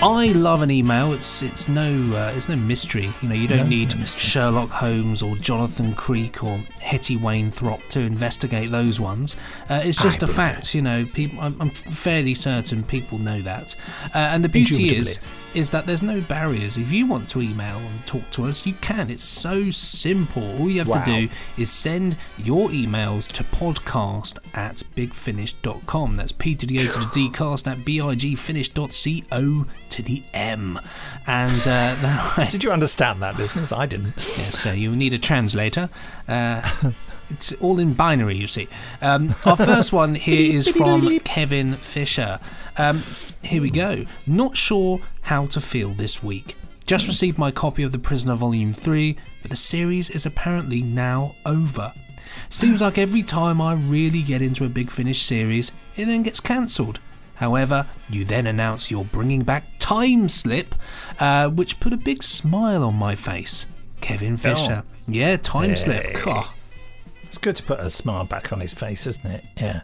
[0.04, 1.14] I love an email.
[1.14, 3.12] It's it's no uh, it's no mystery.
[3.22, 8.00] You know, you don't No, need Sherlock Holmes or Jonathan Creek or Hetty Wainthropp to
[8.00, 9.36] investigate those ones.
[9.70, 10.74] Uh, it's just a fact.
[10.74, 11.40] You know, people.
[11.40, 13.76] I'm, I'm fairly certain people know that.
[14.16, 15.20] Uh, and the beauty is
[15.54, 16.78] is that there's no barriers.
[16.78, 19.10] If you want to email and talk to us, you can.
[19.10, 20.44] It's so simple.
[20.60, 21.04] All you have Wow.
[21.04, 26.16] to do is send your emails to podcast at bigfinish.com.
[26.16, 30.80] That's P to the O to the D cast at bigfinish.co to the M.
[31.28, 31.64] And uh,
[32.02, 33.72] that way- Did you understand that, listeners?
[33.72, 34.14] I didn't.
[34.18, 35.90] Yes, so you need a translator.
[36.28, 36.92] Uh,
[37.30, 38.68] it's all in binary, you see.
[39.02, 42.40] Um, our first one here is from Kevin Fisher.
[42.78, 43.04] Um,
[43.42, 44.06] here we go.
[44.26, 46.56] Not sure how to feel this week.
[46.86, 51.36] Just received my copy of The Prisoner Volume 3, but the series is apparently now
[51.46, 51.94] over.
[52.50, 56.40] Seems like every time I really get into a big finish series, it then gets
[56.40, 57.00] cancelled.
[57.36, 60.76] However, you then announce you're bringing back Time Slip,
[61.20, 63.68] uh, which put a big smile on my face.
[64.00, 64.84] Kevin Fisher.
[65.08, 66.04] Yeah, Time Slip.
[66.04, 66.22] Hey.
[66.24, 66.48] God.
[67.32, 69.46] It's good to put a smile back on his face, isn't it?
[69.56, 69.84] Yeah.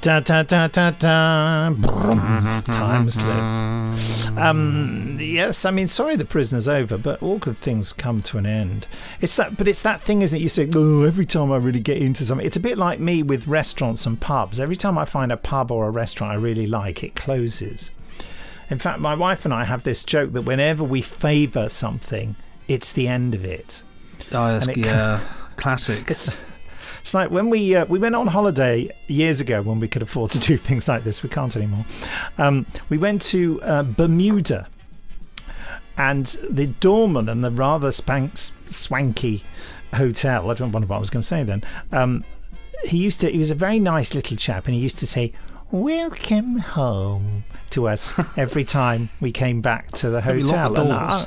[0.00, 1.70] Da da da da da.
[1.70, 2.64] Brum.
[2.64, 4.36] Time slip.
[4.36, 5.16] Um.
[5.20, 5.64] Yes.
[5.64, 8.88] I mean, sorry, the prisoner's over, but all good things come to an end.
[9.20, 10.42] It's that, but it's that thing, isn't it?
[10.42, 13.22] You say, "Oh, every time I really get into something." It's a bit like me
[13.22, 14.58] with restaurants and pubs.
[14.58, 17.92] Every time I find a pub or a restaurant I really like, it closes.
[18.70, 22.34] In fact, my wife and I have this joke that whenever we favour something,
[22.66, 23.84] it's the end of it.
[24.32, 25.20] Oh, that's, yeah,
[25.54, 26.10] classic.
[26.10, 26.28] It's
[27.00, 30.30] it's like when we uh, we went on holiday years ago when we could afford
[30.32, 31.22] to do things like this.
[31.22, 31.84] We can't anymore.
[32.38, 34.68] Um, we went to uh, Bermuda,
[35.96, 39.42] and the doorman and the rather spank- swanky
[39.94, 40.50] hotel.
[40.50, 41.64] I don't know what I was going to say then.
[41.92, 42.24] Um,
[42.84, 43.30] he used to.
[43.30, 45.32] He was a very nice little chap, and he used to say.
[45.70, 50.74] Welcome home to us every time we came back to the hotel.
[50.80, 51.26] And, uh,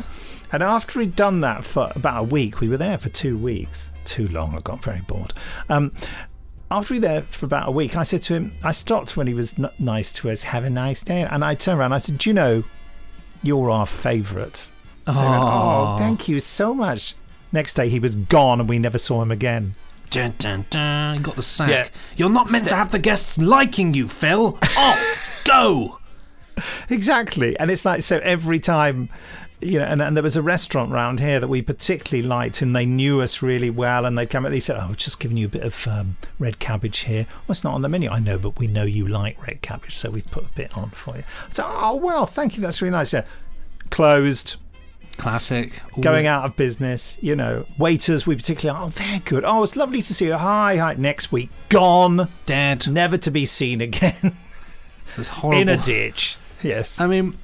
[0.52, 3.91] and after he'd done that for about a week, we were there for two weeks.
[4.06, 5.34] Too long, I got very bored.
[5.70, 5.92] Um,
[6.70, 9.28] after we were there for about a week, I said to him, I stopped when
[9.28, 11.22] he was n- nice to us, have a nice day.
[11.24, 12.64] And I turned around, I said, Do you know,
[13.44, 14.72] You're our favourite.
[15.08, 17.16] Went, oh, thank you so much.
[17.52, 19.76] Next day, he was gone and we never saw him again.
[20.10, 21.18] Dun, dun, dun.
[21.18, 21.70] You got the sack.
[21.70, 21.88] Yeah.
[22.16, 24.58] You're not meant to have the guests liking you, Phil.
[24.78, 25.42] Off!
[25.46, 25.98] Go!
[26.90, 27.58] Exactly.
[27.60, 29.10] And it's like, so every time,
[29.62, 32.76] you know, and, and there was a restaurant round here that we particularly liked and
[32.76, 35.38] they knew us really well and they'd come and they said, oh, we've just giving
[35.38, 37.26] you a bit of um, red cabbage here.
[37.30, 38.10] Well, it's not on the menu.
[38.10, 40.90] I know, but we know you like red cabbage, so we've put a bit on
[40.90, 41.24] for you.
[41.52, 42.62] So, oh, well, thank you.
[42.62, 43.14] That's really nice.
[43.14, 43.26] Yeah.
[43.90, 44.56] Closed.
[45.18, 45.82] Classic.
[45.94, 49.44] All- Going out of business, you know, waiters we particularly, oh, they're good.
[49.46, 50.38] Oh, it's lovely to see you.
[50.38, 50.96] Hi, hi.
[50.96, 52.30] Next week, gone.
[52.46, 52.88] Dead.
[52.88, 54.36] Never to be seen again.
[55.06, 55.62] This is horrible.
[55.62, 56.38] In a ditch.
[56.64, 57.02] Yes.
[57.02, 57.38] I mean,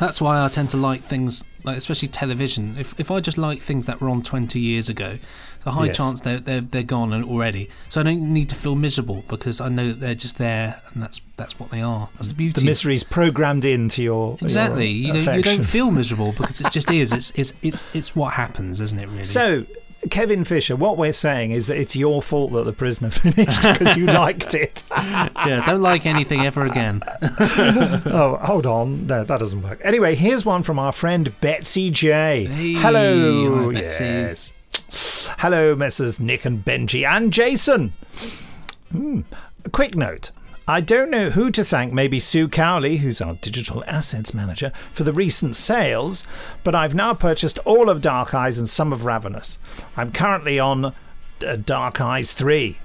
[0.00, 2.76] that's why I tend to like things like, especially television.
[2.78, 5.86] If if I just like things that were on twenty years ago, there's a high
[5.86, 5.96] Yes.
[5.96, 7.68] chance they're they're they're gone already.
[7.88, 11.02] So I don't need to feel miserable because I know that they're just there and
[11.02, 12.08] that's that's what they are.
[12.14, 12.60] That's the beauty.
[12.60, 14.88] the misery's programmed into your Exactly.
[14.90, 17.12] your You don't you don't feel miserable because it just is.
[17.12, 19.08] It's it's it's it's what happens, isn't it?
[19.08, 19.24] Really.
[19.24, 19.66] So,
[20.10, 23.96] Kevin Fisher, what we're saying is that it's your fault that the prisoner finished because
[23.96, 24.84] you liked it.
[24.90, 27.02] yeah, don't like anything ever again.
[27.20, 29.06] oh, hold on.
[29.06, 29.80] No, that doesn't work.
[29.82, 32.44] Anyway, here's one from our friend Betsy J.
[32.44, 33.64] Hey, Hello.
[33.72, 34.04] hi, Betsy.
[34.04, 34.54] Yes.
[35.38, 36.20] Hello, Messrs.
[36.20, 37.92] Nick and Benji and Jason.
[38.92, 39.22] Hmm.
[39.64, 40.30] A quick note.
[40.70, 45.02] I don't know who to thank, maybe Sue Cowley, who's our digital assets manager, for
[45.02, 46.26] the recent sales,
[46.62, 49.58] but I've now purchased all of Dark Eyes and some of Ravenous.
[49.96, 52.76] I'm currently on uh, Dark Eyes 3.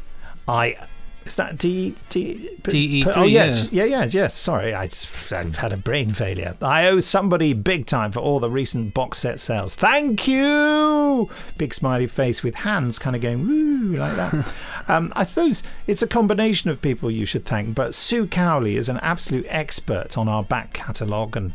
[0.47, 0.77] I.
[1.25, 1.95] Is that D.
[2.09, 2.49] D.
[2.63, 3.71] DE3, Oh, yes.
[3.71, 4.33] Yeah, yeah, yes.
[4.33, 4.89] Sorry, I,
[5.31, 6.55] have had a brain failure.
[6.61, 9.75] I owe somebody big time for all the recent box set sales.
[9.75, 11.29] Thank you!
[11.57, 14.53] Big smiley face with hands kind of going woo like that.
[14.87, 18.89] um, I suppose it's a combination of people you should thank, but Sue Cowley is
[18.89, 21.53] an absolute expert on our back catalogue and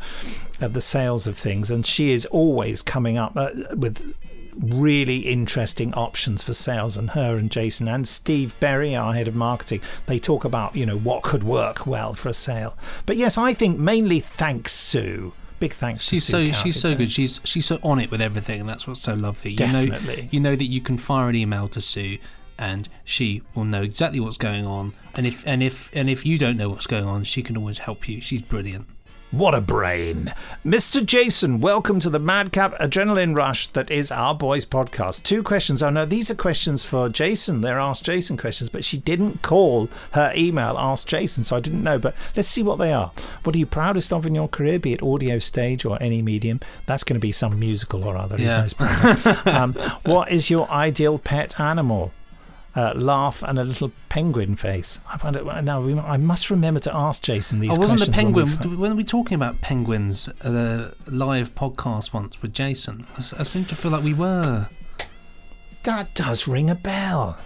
[0.61, 4.15] uh, the sales of things, and she is always coming up uh, with
[4.61, 9.35] really interesting options for sales and her and Jason and Steve Berry our head of
[9.35, 13.39] marketing they talk about you know what could work well for a sale but yes
[13.39, 17.11] I think mainly thanks Sue big thanks She's to so Sue she's so good.
[17.11, 19.53] She's she's so on it with everything, and that's what's so lovely.
[19.53, 20.23] You Definitely.
[20.23, 22.19] know, you know that you can fire an email to Sue,
[22.59, 24.95] and she will know exactly what's going on.
[25.15, 27.79] And if and if and if you don't know what's going on, she can always
[27.79, 28.21] help you.
[28.21, 28.89] She's brilliant.
[29.31, 30.33] What a brain.
[30.65, 31.05] Mr.
[31.05, 35.23] Jason, welcome to the Madcap Adrenaline Rush that is our boys podcast.
[35.23, 35.83] Two questions.
[35.83, 37.61] Oh, no, these are questions for Jason.
[37.61, 41.83] They're Ask Jason questions, but she didn't call her email Ask Jason, so I didn't
[41.83, 41.99] know.
[41.99, 43.13] But let's see what they are.
[43.45, 46.61] What are you proudest of in your career, be it audio, stage, or any medium?
[46.87, 48.67] That's going to be some musical or other, Yeah.
[49.45, 49.75] um,
[50.07, 52.13] what is your ideal pet animal?
[52.79, 55.01] Uh, laugh and a little penguin face.
[55.13, 55.43] I wonder.
[55.63, 58.25] Now we, I must remember to ask Jason these I wasn't a questions.
[58.35, 58.77] when we penguin.
[58.77, 63.65] fi- When we talking about penguins, at a live podcast once with Jason, I seem
[63.65, 64.69] to feel like we were.
[65.83, 67.39] That does ring a bell.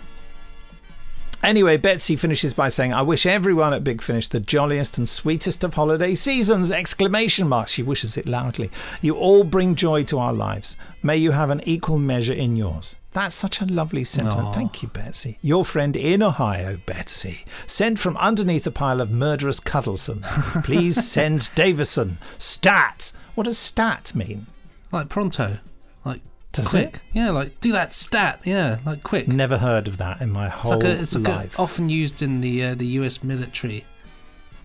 [1.42, 5.64] Anyway, Betsy finishes by saying, I wish everyone at Big Finish the jolliest and sweetest
[5.64, 6.70] of holiday seasons!
[6.70, 7.68] Exclamation mark.
[7.68, 8.70] She wishes it loudly.
[9.00, 10.76] You all bring joy to our lives.
[11.02, 12.94] May you have an equal measure in yours.
[13.12, 14.46] That's such a lovely sentiment.
[14.48, 14.52] Aw.
[14.52, 15.38] Thank you, Betsy.
[15.42, 20.62] Your friend in Ohio, Betsy, sent from underneath a pile of murderous cuddlesomes.
[20.64, 22.16] Please send Davison.
[22.38, 23.12] Stat!
[23.34, 24.46] What does stat mean?
[24.90, 25.58] Like pronto,
[26.04, 26.20] like
[26.52, 27.00] Does quick.
[27.12, 28.40] Yeah, like do that stat.
[28.44, 29.28] Yeah, like quick.
[29.28, 31.60] Never heard of that in my It's whole like a, it's like a- life.
[31.60, 33.22] often used in the uh, the U.S.
[33.22, 33.84] military,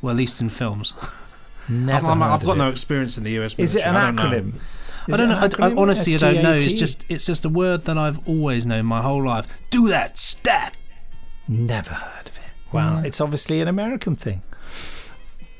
[0.01, 0.93] well, at least in films.
[1.69, 2.59] Never I've, I've got it.
[2.59, 3.57] no experience in the U.S.
[3.57, 3.63] military.
[3.65, 4.59] Is it an don't know.
[5.07, 5.65] Is I don't know.
[5.65, 6.55] I, I honestly, I don't know.
[6.55, 9.47] It's just it's just a word that I've always known my whole life.
[9.69, 10.75] Do that stat.
[11.47, 12.43] Never heard of it.
[12.73, 13.05] Wow, Mm.
[13.05, 14.41] it's obviously an American thing.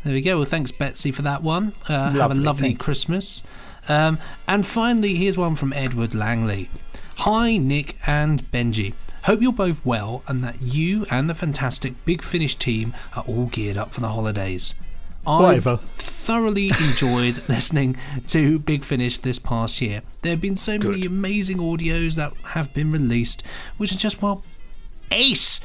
[0.03, 0.37] There we go.
[0.37, 1.73] Well, thanks, Betsy, for that one.
[1.87, 2.77] Uh, have a Lovely, you.
[2.77, 3.43] Christmas.
[3.89, 6.69] Um, and finally, here's one from Edward Langley.
[7.19, 8.93] Hi, Nick and Benji.
[9.23, 13.45] Hope you're both well and that you and the fantastic Big Finish team are all
[13.47, 14.75] geared up for the holidays.
[15.27, 15.77] I've Whatever.
[15.97, 17.97] thoroughly enjoyed listening
[18.27, 20.01] to Big Finish this past year.
[20.21, 23.43] There have been so many amazing audios that have been released,
[23.77, 24.43] which are just, well,
[25.11, 25.59] ace.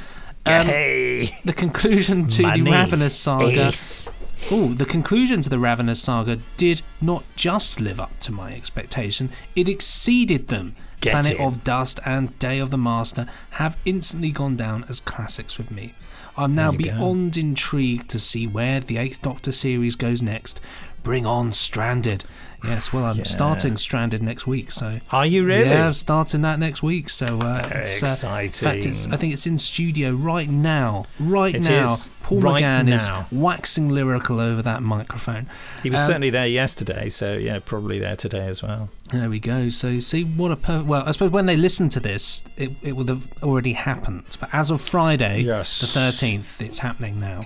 [0.45, 1.37] Um, Hey.
[1.45, 2.63] the conclusion to Money.
[2.63, 3.69] the Ravenous saga.
[3.69, 4.11] Ace.
[4.51, 9.31] Oh, the conclusion to the Ravenous saga did not just live up to my expectation,
[9.55, 10.75] it exceeded them.
[11.01, 11.45] Get Planet in.
[11.47, 15.95] of Dust and Day of the Master have instantly gone down as classics with me.
[16.37, 16.85] I'm now you go.
[16.85, 20.61] beyond intrigued to see where the Eighth Doctor series goes next.
[21.03, 22.25] Bring on Stranded.
[22.65, 23.25] Yes, well, I'm Yeah.
[23.25, 24.71] starting Stranded next week.
[24.71, 25.69] So Are you really?
[25.69, 27.09] Yeah, I'm starting that next week.
[27.09, 31.07] So uh, it's uh, in fact, it's, I think it's in studio right now.
[31.19, 31.97] Right It now.
[32.23, 32.95] Paul Right McGann now.
[33.27, 35.49] is waxing lyrical over that microphone.
[35.83, 38.91] He was Um, certainly there yesterday, so yeah, probably there today as well.
[39.11, 39.69] There we go.
[39.69, 41.03] So see what a per- well.
[41.05, 44.23] I suppose when they listen to this, it, it would have already happened.
[44.39, 45.81] But as of Friday, Yes.
[45.81, 47.41] the thirteenth, it's happening now.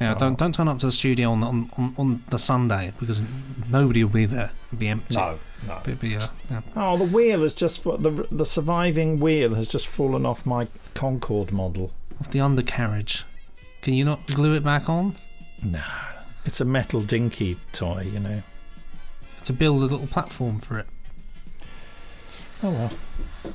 [0.00, 3.22] Yeah, don't don't turn up to the studio on on, on, on the Sunday because
[3.70, 4.50] nobody will be there.
[4.68, 5.14] It'll be empty.
[5.16, 5.38] No,
[5.68, 5.78] no.
[5.84, 6.60] It'll be, uh, yeah.
[6.74, 10.66] Oh, the wheel has just fa- the the surviving wheel has just fallen off my
[10.94, 11.92] Concorde model.
[12.20, 13.24] Off the undercarriage.
[13.80, 15.16] Can you not glue it back on?
[15.62, 15.82] No,
[16.44, 18.42] it's a metal dinky toy, you know.
[19.44, 20.86] To build a little platform for it.
[22.62, 22.90] Oh well.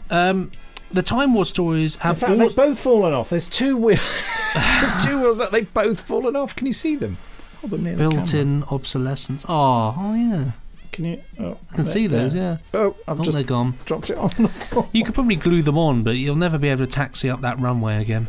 [0.10, 0.52] Um,
[0.92, 3.30] the Time War stories In have fact, all they've both fallen off.
[3.30, 4.24] There's two wheels.
[4.54, 6.56] There's two wheels that they've both fallen off.
[6.56, 7.18] Can you see them?
[7.62, 9.46] Hold them near the built-in obsolescence.
[9.48, 10.52] Oh, oh yeah.
[10.92, 11.22] Can you?
[11.40, 12.34] Oh, I can see those.
[12.34, 12.60] there.
[12.74, 12.80] Yeah.
[12.80, 13.76] Oh, I've oh, just they're gone.
[13.86, 14.90] dropped it on the floor.
[14.92, 17.60] You could probably glue them on, but you'll never be able to taxi up that
[17.60, 18.28] runway again.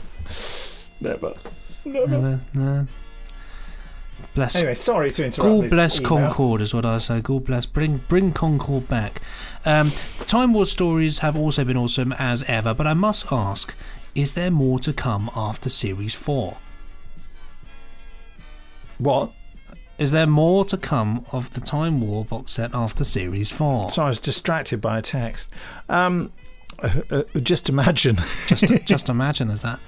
[1.01, 1.35] Never.
[1.85, 2.07] Never.
[2.07, 2.41] Never.
[2.53, 2.87] No.
[4.35, 4.57] Bless.
[4.57, 5.63] Anyway, sorry to interrupt.
[5.63, 6.09] God bless email.
[6.09, 7.21] Concorde is what I say.
[7.21, 7.67] God bless.
[7.67, 9.23] Bring bring Concorde back.
[9.65, 13.75] Um, the Time War stories have also been awesome as ever, but I must ask:
[14.15, 16.57] Is there more to come after Series Four?
[18.99, 19.33] What?
[19.99, 23.91] Is there more to come of the Time War box set after Series Four?
[23.91, 25.51] So I was distracted by a text.
[25.89, 26.33] Um,
[26.81, 28.19] uh, uh, just imagine.
[28.47, 29.81] just just imagine as that.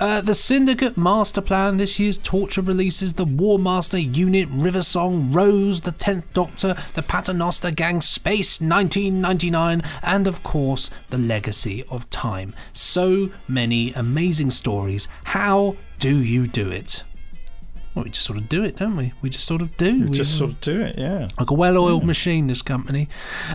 [0.00, 5.30] Uh, the Syndicate Master Plan this year's Torchwood releases the War Master Unit, River Song,
[5.30, 12.08] Rose, the 10th Doctor, the Paternoster Gang, Space 1999, and of course, the Legacy of
[12.08, 12.54] Time.
[12.72, 15.06] So many amazing stories.
[15.24, 17.04] How do you do it?
[17.94, 19.12] Well, we just sort of do it, don't we?
[19.20, 20.00] We just sort of do.
[20.02, 21.26] We We- just sort of do it, yeah.
[21.40, 23.08] like a well-oiled machine, this company.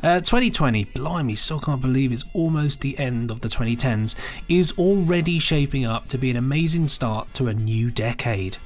[0.03, 4.13] Uh, 2020, blimey, still can't believe it's almost the end of the 2010s,
[4.49, 8.57] is already shaping up to be an amazing start to a new decade.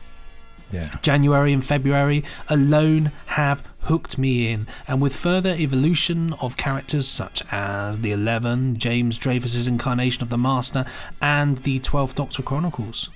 [0.71, 0.97] Yeah.
[1.01, 7.43] January and February alone have hooked me in, and with further evolution of characters such
[7.51, 10.85] as the Eleven, James Dreyfus's incarnation of the Master,
[11.21, 13.09] and the Twelfth Doctor Chronicles.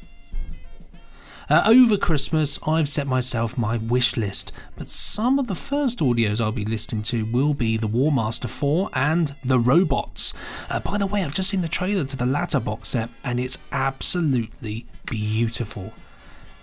[1.50, 6.40] Uh, over Christmas, I've set myself my wish list, but some of the first audios
[6.40, 10.34] I'll be listening to will be The War Master 4 and The Robots.
[10.70, 13.40] Uh, by the way, I've just seen the trailer to the latter box set, and
[13.40, 15.94] it's absolutely beautiful.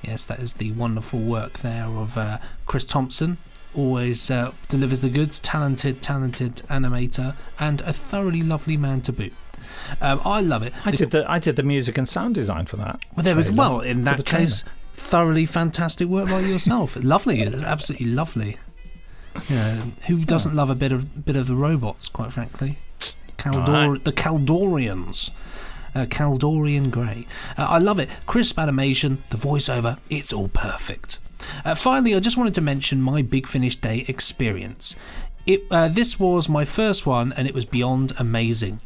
[0.03, 3.37] Yes, that is the wonderful work there of uh, Chris Thompson.
[3.75, 9.35] Always uh, delivers the goods, talented, talented animator, and a thoroughly lovely man to boot.
[10.01, 10.73] Um, I love it.
[10.85, 13.01] I The- did the I did the music and sound design for that.
[13.17, 13.53] well, there we go.
[13.53, 14.47] Well, in that the trailer.
[14.47, 14.65] case,
[14.95, 16.97] thoroughly fantastic work by yourself.
[17.03, 18.57] lovely, it's absolutely lovely.
[19.49, 22.09] You know, who doesn't love a bit of bit of the robots?
[22.09, 22.79] Quite frankly,
[23.39, 24.05] Kaldor- Alright.
[24.05, 25.31] the Kaldorians.
[25.93, 27.27] Uh, Kaldorian Grey.
[27.59, 28.09] Uh, I love it.
[28.25, 31.19] Crisp animation, the voiceover, it's all perfect.
[31.65, 34.95] Uh, finally, I just wanted to mention my Big Finish Day experience.
[35.47, 38.79] It, uh, this was my first one, and it was beyond amazing.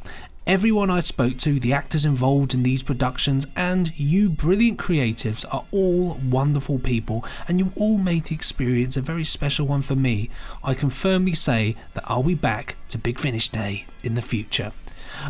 [0.46, 5.64] Everyone I spoke to, the actors involved in these productions, and you brilliant creatives are
[5.70, 10.28] all wonderful people, and you all made the experience a very special one for me.
[10.62, 14.72] I can firmly say that I'll be back to Big Finish Day in the future.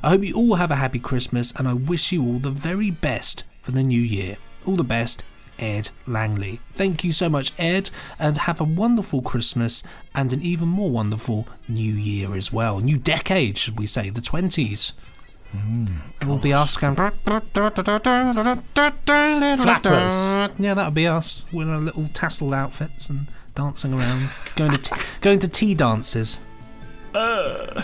[0.03, 2.91] I hope you all have a happy Christmas, and I wish you all the very
[2.91, 4.37] best for the new year.
[4.67, 5.23] All the best,
[5.59, 6.61] Ed Langley.
[6.73, 9.83] Thank you so much, Ed, and have a wonderful Christmas
[10.15, 12.81] and an even more wonderful new year as well.
[12.81, 14.93] New decade, should we say, the 20s.
[15.55, 15.89] Mm,
[16.27, 16.97] we'll be us going.
[19.57, 20.51] Flappers.
[20.59, 21.47] Yeah, that'll be us.
[21.53, 25.75] We're in our little tassel outfits and dancing around, going to t- going to tea
[25.75, 26.41] dances.
[27.15, 27.83] Uh.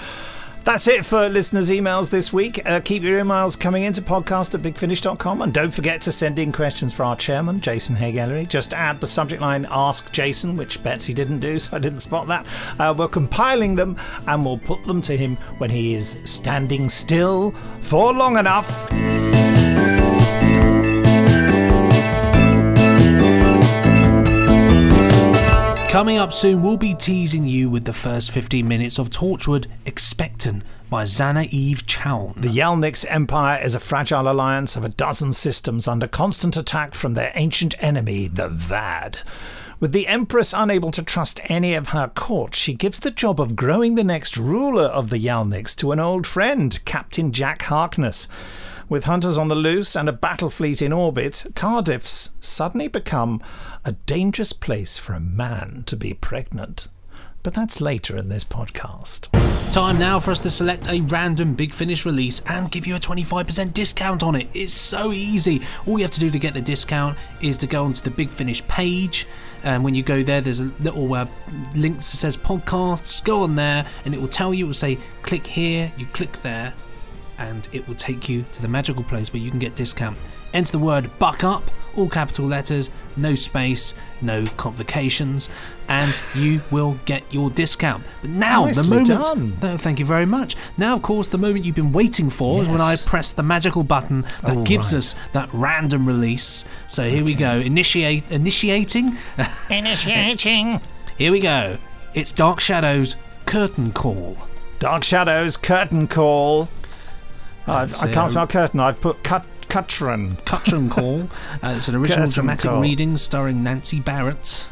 [0.62, 2.60] That's it for listeners' emails this week.
[2.66, 6.52] Uh, keep your emails coming into podcast at bigfinish.com and don't forget to send in
[6.52, 8.46] questions for our chairman, Jason Haig-Ellery.
[8.46, 12.26] Just add the subject line Ask Jason, which Betsy didn't do, so I didn't spot
[12.28, 12.46] that.
[12.78, 13.96] Uh, we're compiling them
[14.26, 19.49] and we'll put them to him when he is standing still for long enough.
[25.90, 30.62] Coming up soon, we'll be teasing you with the first 15 minutes of Torchwood Expectant
[30.88, 32.32] by Xanna Eve Chown.
[32.36, 37.14] The Yalnix Empire is a fragile alliance of a dozen systems under constant attack from
[37.14, 39.18] their ancient enemy, the Vad.
[39.80, 43.56] With the Empress unable to trust any of her court, she gives the job of
[43.56, 48.28] growing the next ruler of the Yalnix to an old friend, Captain Jack Harkness.
[48.90, 53.40] With hunters on the loose and a battle fleet in orbit, Cardiff's suddenly become
[53.84, 56.88] a dangerous place for a man to be pregnant.
[57.42, 59.30] But that's later in this podcast.
[59.72, 63.00] Time now for us to select a random Big Finish release and give you a
[63.00, 64.48] 25% discount on it.
[64.52, 65.62] It's so easy.
[65.86, 68.28] All you have to do to get the discount is to go onto the Big
[68.28, 69.26] Finish page.
[69.62, 71.26] And when you go there, there's a little uh,
[71.74, 73.24] link that says podcasts.
[73.24, 76.42] Go on there and it will tell you, it will say click here, you click
[76.42, 76.74] there,
[77.38, 80.18] and it will take you to the magical place where you can get discount.
[80.52, 85.48] Enter the word buck up, all capital letters, no space, no complications,
[85.88, 88.02] and you will get your discount.
[88.20, 89.08] But now, the Nicely moment.
[89.08, 89.58] done.
[89.62, 90.56] No, thank you very much.
[90.78, 93.82] Now, of course, the moment you've been waiting for is when I press the magical
[93.82, 94.98] button that Oh, gives right.
[94.98, 96.64] us that random release.
[96.86, 97.58] So here we go.
[97.58, 99.16] Initiate, initiating.
[99.70, 100.80] Initiating.
[101.18, 101.78] here we go.
[102.14, 103.16] It's Dark Shadows
[103.46, 104.36] Curtain Call.
[104.78, 106.68] Dark Shadows, curtain call.
[107.66, 108.80] I've, I can't spell curtain.
[108.80, 110.36] I've put cut, Cutran.
[110.44, 111.22] Cutran Call.
[111.62, 112.80] Uh, it's an original Curtain dramatic Call.
[112.80, 114.66] reading starring Nancy Barrett.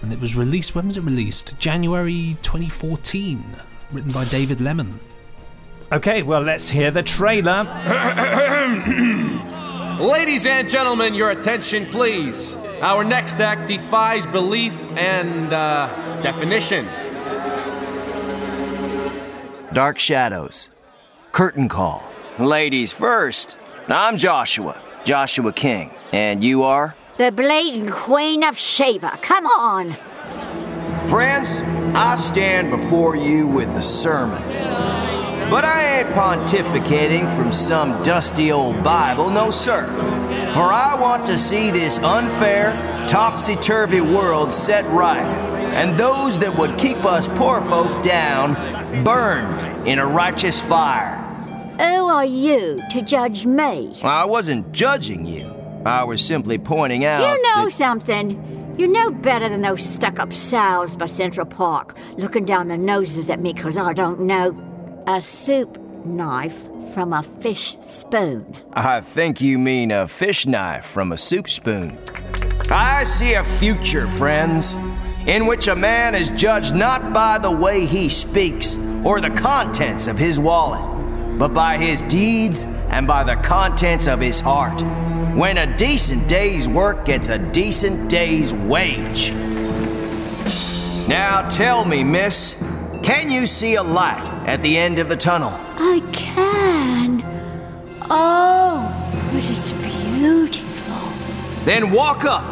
[0.00, 1.56] And it was released, when was it released?
[1.60, 3.44] January 2014.
[3.92, 4.98] Written by David Lemon.
[5.92, 7.62] Okay, well, let's hear the trailer.
[10.00, 12.56] Ladies and gentlemen, your attention, please.
[12.80, 15.86] Our next act defies belief and uh,
[16.22, 16.86] definition.
[19.72, 20.70] Dark Shadows.
[21.30, 22.11] Curtain Call.
[22.42, 23.56] Ladies first.
[23.86, 25.92] I'm Joshua, Joshua King.
[26.12, 26.96] And you are?
[27.16, 29.18] The bleeding Queen of Sheba.
[29.22, 29.94] Come on.
[31.08, 31.58] Friends,
[31.94, 34.42] I stand before you with a sermon.
[35.50, 39.86] But I ain't pontificating from some dusty old Bible, no sir.
[40.52, 42.72] For I want to see this unfair,
[43.06, 45.22] topsy turvy world set right,
[45.74, 48.54] and those that would keep us poor folk down
[49.04, 51.21] burned in a righteous fire.
[51.82, 53.98] Who are you to judge me?
[54.02, 55.44] I wasn't judging you.
[55.84, 57.20] I was simply pointing out.
[57.22, 58.74] You know that- something.
[58.78, 63.28] You're no better than those stuck up sows by Central Park, looking down their noses
[63.28, 64.54] at me because I don't know
[65.06, 65.76] a soup
[66.06, 66.56] knife
[66.94, 68.56] from a fish spoon.
[68.72, 71.98] I think you mean a fish knife from a soup spoon.
[72.70, 74.76] I see a future, friends,
[75.26, 80.06] in which a man is judged not by the way he speaks or the contents
[80.06, 80.82] of his wallet,
[81.38, 84.82] but by his deeds and by the contents of his heart.
[85.36, 89.32] When a decent day's work gets a decent day's wage.
[91.08, 92.54] Now tell me, miss,
[93.02, 95.50] can you see a light at the end of the tunnel?
[95.76, 97.22] I can.
[98.10, 98.88] Oh,
[99.32, 101.64] but it's beautiful.
[101.64, 102.44] Then walk up.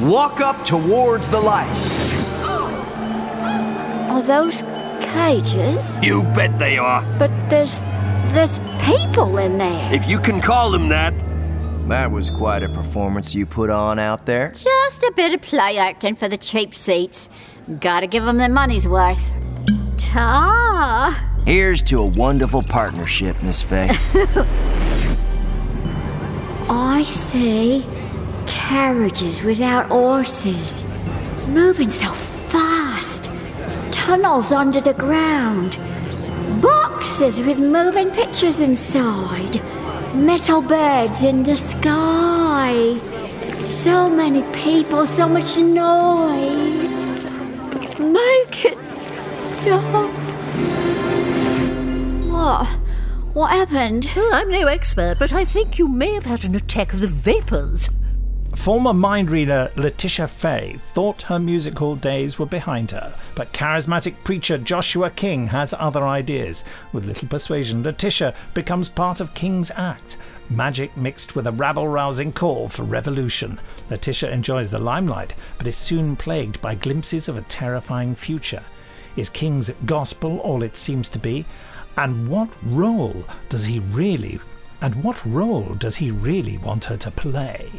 [0.00, 1.68] Walk up towards the light.
[4.10, 4.62] Are those
[5.00, 5.98] cages?
[6.02, 7.02] You bet they are.
[7.18, 7.80] But there's
[8.32, 9.92] there's people in there.
[9.92, 11.14] If you can call them that.
[11.88, 14.52] That was quite a performance you put on out there.
[14.52, 17.30] Just a bit of play acting for the cheap seats.
[17.80, 19.20] Gotta give them their money's worth.
[19.96, 21.34] Ta!
[21.46, 23.88] Here's to a wonderful partnership, Miss Fay.
[26.70, 27.86] I see
[28.46, 30.84] carriages without horses,
[31.48, 33.30] moving so fast.
[33.90, 35.78] Tunnels under the ground.
[36.98, 39.62] Boxes with moving pictures inside.
[40.16, 42.98] Metal birds in the sky.
[43.66, 47.22] So many people, so much noise.
[48.00, 48.78] Make it
[49.28, 50.10] stop.
[52.26, 52.66] What?
[53.32, 54.10] What happened?
[54.16, 57.90] I'm no expert, but I think you may have had an attack of the vapors.
[58.58, 64.16] Former mind reader Letitia Fay thought her music hall days were behind her, but charismatic
[64.24, 66.64] preacher Joshua King has other ideas.
[66.92, 70.18] With little persuasion, Letitia becomes part of King's act.
[70.50, 73.58] Magic mixed with a rabble rousing call for revolution.
[73.90, 78.64] Letitia enjoys the limelight, but is soon plagued by glimpses of a terrifying future.
[79.16, 81.46] Is King's gospel all it seems to be?
[81.96, 84.40] And what role does he really
[84.80, 87.70] and what role does he really want her to play?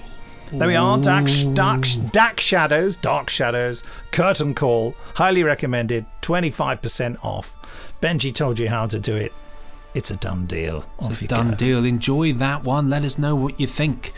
[0.51, 7.55] There we are, Dark, dark, dark Shadows, Dark Shadows, Curtain Call, highly recommended, 25% off.
[8.01, 9.33] Benji told you how to do it.
[9.93, 10.85] It's a done deal.
[10.99, 11.55] Off It's a done go.
[11.55, 11.85] deal.
[11.85, 12.89] Enjoy that one.
[12.89, 14.13] Let us know what you think.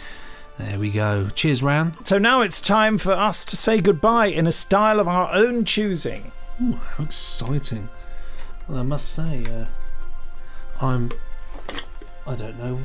[0.57, 1.29] There we go.
[1.29, 1.95] Cheers, Ran.
[2.05, 5.65] So now it's time for us to say goodbye in a style of our own
[5.65, 6.31] choosing.
[6.61, 7.89] Ooh, how exciting.
[8.67, 9.65] Well, I must say, uh,
[10.85, 11.11] I'm.
[12.27, 12.79] I don't know.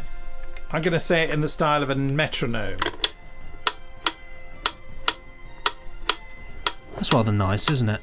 [0.72, 2.78] I'm going to say it in the style of a metronome.
[7.06, 8.00] That's rather nice, isn't it?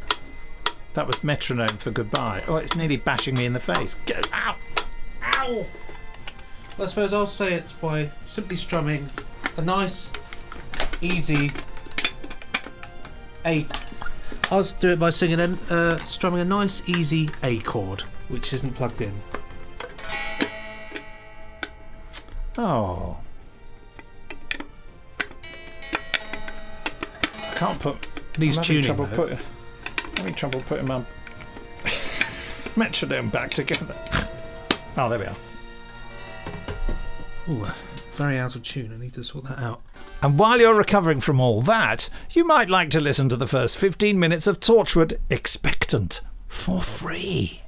[0.93, 2.41] That was metronome for goodbye.
[2.47, 3.95] Oh, it's nearly bashing me in the face.
[4.05, 4.55] Go, ow!
[5.21, 5.65] Ow!
[6.79, 9.09] I suppose I'll say it's by simply strumming
[9.57, 10.09] a nice,
[11.01, 11.51] easy
[13.45, 13.67] A.
[14.49, 18.71] I'll do it by singing and uh, strumming a nice, easy A chord, which isn't
[18.71, 19.21] plugged in.
[22.57, 23.17] Oh.
[27.35, 28.12] I can't put.
[28.37, 29.15] Needs I'm having tuning, Trouble though.
[29.15, 29.37] putting,
[30.17, 31.03] having trouble putting my
[32.75, 33.95] metronome back together.
[34.97, 35.35] Oh, there we are.
[37.47, 38.93] Oh, that's very out of tune.
[38.93, 39.81] I need to sort that out.
[40.21, 43.77] And while you're recovering from all that, you might like to listen to the first
[43.77, 47.61] 15 minutes of Torchwood Expectant for free.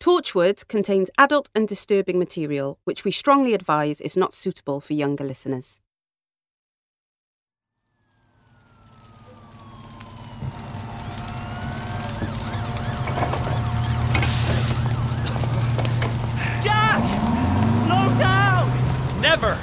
[0.00, 5.24] Torchwood contains adult and disturbing material, which we strongly advise is not suitable for younger
[5.24, 5.80] listeners.
[19.36, 19.58] Never!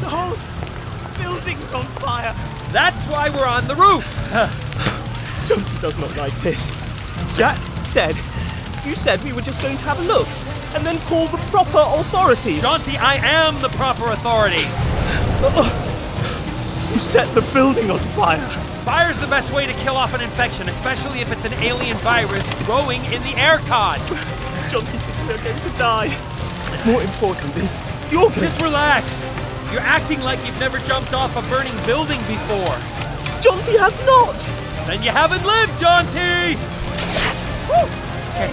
[0.00, 2.32] The whole building's on fire!
[2.72, 4.02] That's why we're on the roof!
[5.44, 6.64] Jonty does not like this.
[7.36, 8.16] Jack said,
[8.86, 10.26] you said we were just going to have a look
[10.74, 12.64] and then call the proper authorities.
[12.64, 14.64] Jonty, I am the proper authority!
[16.90, 18.48] You set the building on fire.
[18.82, 22.48] Fire's the best way to kill off an infection, especially if it's an alien virus
[22.64, 23.98] growing in the air cod.
[24.70, 24.96] Jonty,
[25.28, 26.08] we're going to die.
[26.86, 27.68] More importantly,
[28.10, 29.22] you're going Just relax.
[29.72, 32.76] You're acting like you've never jumped off a burning building before.
[33.44, 34.38] Jonty has not!
[34.86, 36.56] Then you haven't lived, Jonty!
[37.68, 38.48] Okay.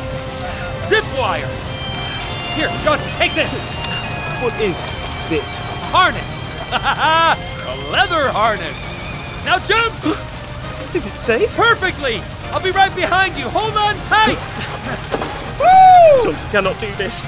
[0.81, 1.47] Zip wire!
[2.53, 3.51] Here, Jonty, take this!
[4.43, 4.81] What is
[5.29, 5.59] this?
[5.91, 6.41] Harness!
[6.71, 8.75] a leather harness!
[9.45, 9.95] Now jump!
[10.95, 11.55] Is it safe?
[11.55, 12.21] Perfectly!
[12.51, 13.45] I'll be right behind you.
[13.49, 14.37] Hold on tight!
[16.23, 17.23] Jonty cannot do this.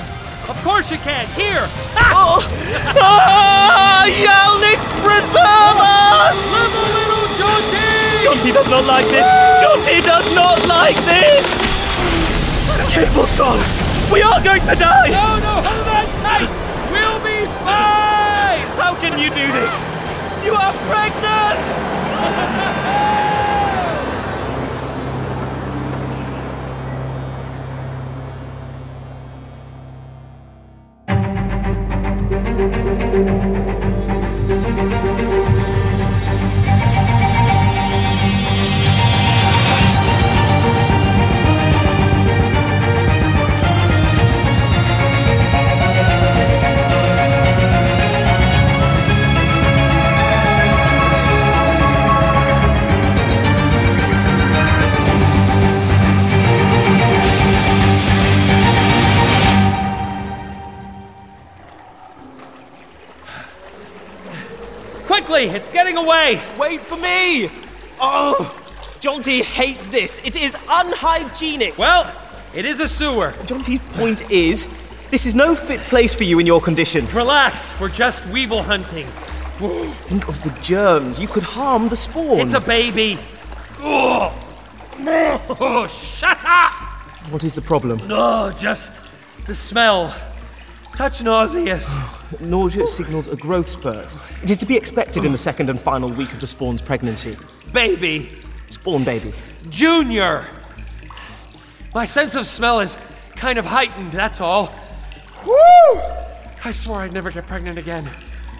[0.49, 1.27] Of course you can.
[1.35, 1.67] Here!
[1.95, 2.39] Oh!
[2.99, 4.05] Ah!
[4.07, 6.47] Yalnix, preserve us!
[6.47, 8.23] A little, Jonty!
[8.23, 9.27] Jonty does not like this!
[9.59, 11.51] Jonty does not like this!
[12.79, 13.59] The cable's gone!
[14.11, 15.09] We are going to die!
[15.11, 16.49] No, no, hold on tight!
[16.91, 18.63] We'll be fine!
[18.79, 19.75] How can you do this?
[20.45, 22.63] You are pregnant!
[66.27, 66.41] away!
[66.57, 67.49] Wait for me!
[67.99, 68.63] Oh!
[68.99, 70.21] Jonty hates this.
[70.25, 71.77] It is unhygienic.
[71.77, 72.11] Well,
[72.53, 73.31] it is a sewer.
[73.45, 74.67] Jonty's point is,
[75.09, 77.05] this is no fit place for you in your condition.
[77.07, 79.05] Relax, we're just weevil hunting.
[79.07, 81.19] Think of the germs.
[81.19, 82.39] You could harm the spawn.
[82.39, 83.17] It's a baby.
[83.79, 84.33] Oh,
[85.59, 86.73] oh shut up!
[87.31, 87.99] What is the problem?
[88.09, 89.01] Oh, just
[89.45, 90.15] the smell.
[90.97, 91.93] Touch nauseous.
[91.95, 94.15] Oh, nausea signals a growth spurt.
[94.41, 97.37] It is to be expected in the second and final week of the spawn's pregnancy.
[97.71, 98.31] Baby.
[98.71, 99.31] Spawn baby.
[99.69, 100.43] Junior.
[101.93, 102.97] My sense of smell is
[103.35, 104.73] kind of heightened, that's all.
[105.45, 106.01] Woo!
[106.65, 108.09] I swore I'd never get pregnant again.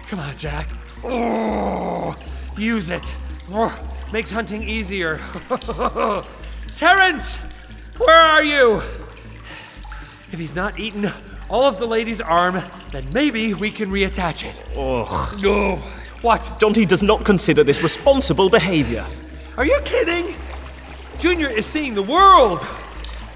[0.06, 0.68] Come on, Jack.
[1.02, 2.16] Oh,
[2.56, 3.16] use it.
[3.50, 3.76] Oh,
[4.12, 5.18] makes hunting easier.
[6.76, 7.34] Terrence!
[7.96, 8.76] Where are you?
[10.30, 11.10] If he's not eaten
[11.48, 14.60] all of the lady's arm, then maybe we can reattach it.
[14.76, 15.40] Ugh.
[15.42, 15.76] No.
[16.22, 16.42] what?
[16.60, 19.06] Jonty does not consider this responsible behavior.
[19.56, 20.34] Are you kidding?
[21.18, 22.66] Junior is seeing the world.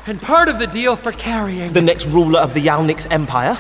[0.07, 1.73] And part of the deal for carrying.
[1.73, 3.57] The next ruler of the Yalnix Empire?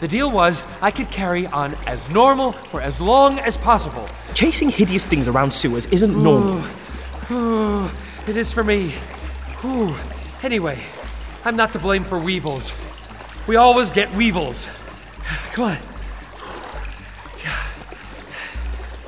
[0.00, 4.08] The deal was I could carry on as normal for as long as possible.
[4.34, 6.62] Chasing hideous things around sewers isn't normal.
[7.30, 7.90] Ooh,
[8.26, 8.94] it is for me.
[9.64, 9.94] Ooh.
[10.42, 10.78] Anyway,
[11.44, 12.72] I'm not to blame for weevils.
[13.48, 14.68] We always get weevils.
[15.52, 15.78] Come on.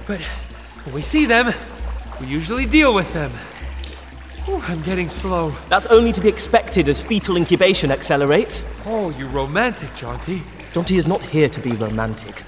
[0.07, 0.21] But
[0.85, 1.53] when we see them,
[2.21, 3.31] we usually deal with them.
[4.49, 5.51] Ooh, I'm getting slow.
[5.69, 8.65] That's only to be expected as fetal incubation accelerates.
[8.87, 10.41] Oh, you romantic, Jonty.
[10.73, 12.43] Jonty is not here to be romantic.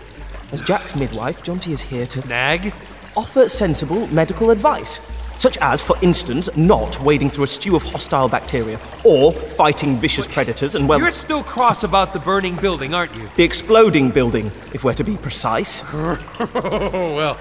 [0.50, 2.72] As Jack's midwife, Jaunty is here to nag,
[3.16, 4.98] offer sensible medical advice.
[5.42, 10.24] Such as, for instance, not wading through a stew of hostile bacteria, or fighting vicious
[10.24, 13.28] predators and, well, You're still cross about the burning building, aren't you?
[13.34, 15.82] the exploding building, if we're to be precise.
[16.54, 17.36] well.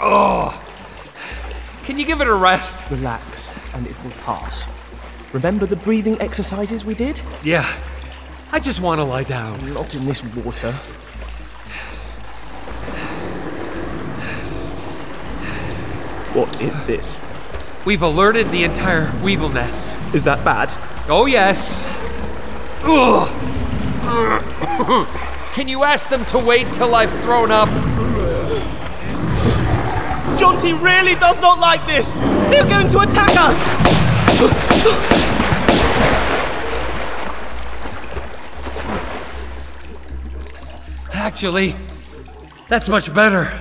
[0.00, 0.60] Oh.
[1.84, 2.90] Can you give it a rest?
[2.90, 4.66] Relax, and it will pass.
[5.34, 7.20] Remember the breathing exercises we did?
[7.42, 7.70] Yeah.
[8.52, 9.74] I just want to lie down.
[9.74, 10.74] Not in this water.
[16.34, 17.18] What is this?
[17.84, 19.88] We've alerted the entire weevil nest.
[20.12, 20.72] Is that bad?
[21.08, 21.86] Oh, yes.
[22.82, 23.30] Ugh.
[25.52, 27.68] Can you ask them to wait till I've thrown up?
[30.36, 32.14] Jonty really does not like this!
[32.14, 33.60] They're going to attack us!
[41.12, 41.76] Actually,
[42.68, 43.56] that's much better.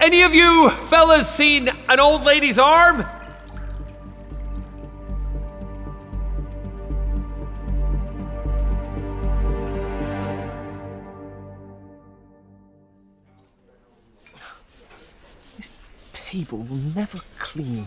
[0.00, 3.04] Any of you fellas seen an old lady's arm?
[15.56, 15.74] This
[16.12, 17.86] table will never clean.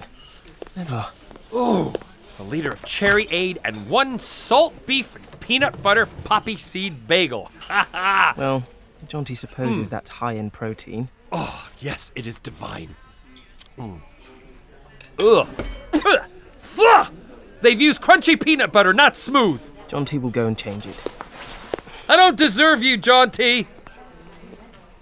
[0.75, 1.05] Never.
[1.51, 1.93] Oh,
[2.39, 7.49] a liter of cherry aid and one salt beef and peanut butter poppy seed bagel.
[7.63, 8.33] Ha ha!
[8.37, 8.63] Well,
[9.07, 9.91] Jonty supposes Hmm.
[9.91, 11.09] that's high in protein.
[11.33, 12.95] Oh, yes, it is divine.
[13.77, 13.99] Mm.
[15.19, 15.47] Ugh.
[15.91, 16.19] Pugh.
[16.75, 17.07] Pugh.
[17.61, 19.67] They've used crunchy peanut butter, not smooth.
[19.87, 21.03] Jonty will go and change it.
[22.07, 23.65] I don't deserve you, Jonty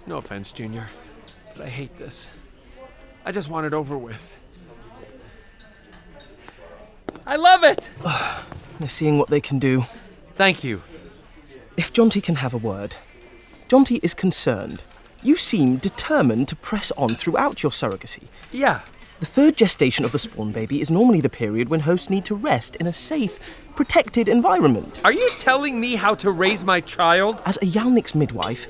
[0.06, 0.88] No offense, Junior,
[1.54, 2.28] but I hate this.
[3.24, 4.36] I just want it over with.
[7.26, 7.90] I love it.
[8.80, 9.84] They're seeing what they can do.
[10.34, 10.82] Thank you.
[11.76, 12.96] If Jonty can have a word.
[13.68, 14.82] Jonty is concerned.
[15.22, 18.24] You seem determined to press on throughout your surrogacy.
[18.50, 18.80] Yeah.
[19.20, 22.34] The third gestation of the spawn baby is normally the period when hosts need to
[22.34, 25.00] rest in a safe, protected environment.
[25.04, 27.40] Are you telling me how to raise my child?
[27.46, 28.66] As a Yalnix midwife,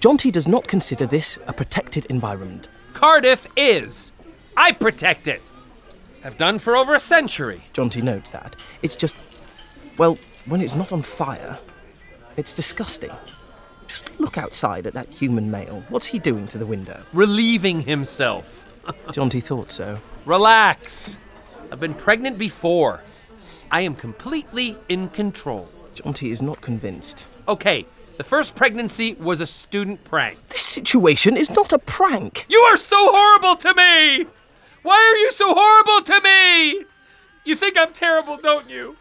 [0.00, 2.68] Jonty does not consider this a protected environment.
[2.92, 4.12] Cardiff is.
[4.56, 5.42] I protect it.
[6.22, 7.62] Have done for over a century.
[7.74, 8.54] Jonty notes that.
[8.82, 9.16] It's just,
[9.96, 11.58] well, when it's not on fire,
[12.36, 13.10] it's disgusting.
[13.88, 15.82] Just look outside at that human male.
[15.88, 17.02] What's he doing to the window?
[17.12, 18.64] Relieving himself.
[19.08, 19.98] Jonty thought so.
[20.24, 21.18] Relax.
[21.72, 23.00] I've been pregnant before.
[23.70, 25.68] I am completely in control.
[25.94, 27.28] Jonty is not convinced.
[27.48, 27.86] Okay,
[28.18, 30.38] the first pregnancy was a student prank.
[30.48, 32.46] This situation is not a prank.
[32.48, 34.26] You are so horrible to me!
[34.82, 36.84] Why are you so horrible to me?
[37.44, 38.96] You think I'm terrible, don't you?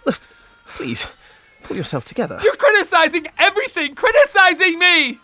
[0.76, 1.08] Please,
[1.68, 2.40] pull yourself together.
[2.42, 5.20] You're criticizing everything, criticizing me!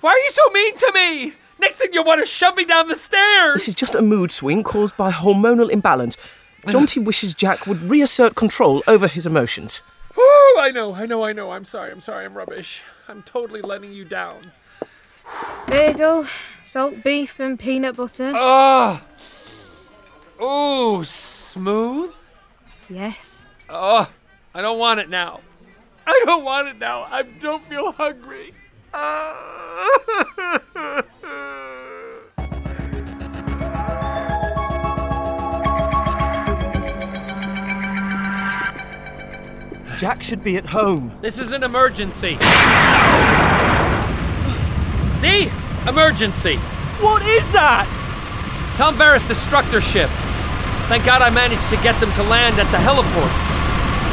[0.00, 1.34] Why are you so mean to me?
[1.58, 3.54] Next thing you want to shove me down the stairs!
[3.54, 6.16] This is just a mood swing caused by hormonal imbalance.
[6.66, 9.82] Jonty wishes Jack would reassert control over his emotions.
[10.16, 11.52] Oh, I know, I know, I know.
[11.52, 12.82] I'm sorry, I'm sorry, I'm rubbish.
[13.08, 14.52] I'm totally letting you down.
[15.66, 16.26] Bagel,
[16.64, 18.32] salt beef, and peanut butter.
[18.34, 19.04] Ah!
[20.38, 22.14] Oh, smooth?
[22.88, 23.46] Yes.
[23.68, 24.10] Oh,
[24.54, 25.40] I don't want it now.
[26.06, 27.04] I don't want it now.
[27.10, 28.52] I don't feel hungry.
[39.98, 41.16] Jack should be at home.
[41.22, 42.34] This is an emergency.
[45.12, 45.50] See?
[45.88, 46.56] Emergency.
[47.00, 47.88] What is that?
[48.76, 50.10] Tom Varys destructor ship.
[50.88, 53.53] Thank God I managed to get them to land at the heliport.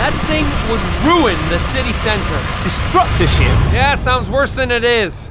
[0.01, 2.39] That thing would ruin the city center.
[2.63, 3.45] Destructor ship?
[3.71, 5.29] Yeah, sounds worse than it is.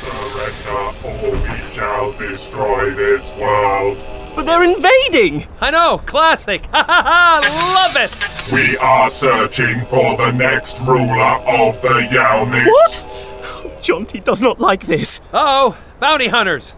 [0.00, 3.98] Surrender or we shall destroy this world.
[4.34, 5.48] But they're invading!
[5.60, 6.64] I know, classic.
[6.72, 8.50] Ha ha ha, love it.
[8.50, 12.66] We are searching for the next ruler of the Yalnix.
[12.66, 13.82] What?
[13.82, 15.20] Jonty does not like this.
[15.30, 16.74] Uh-oh, bounty hunters.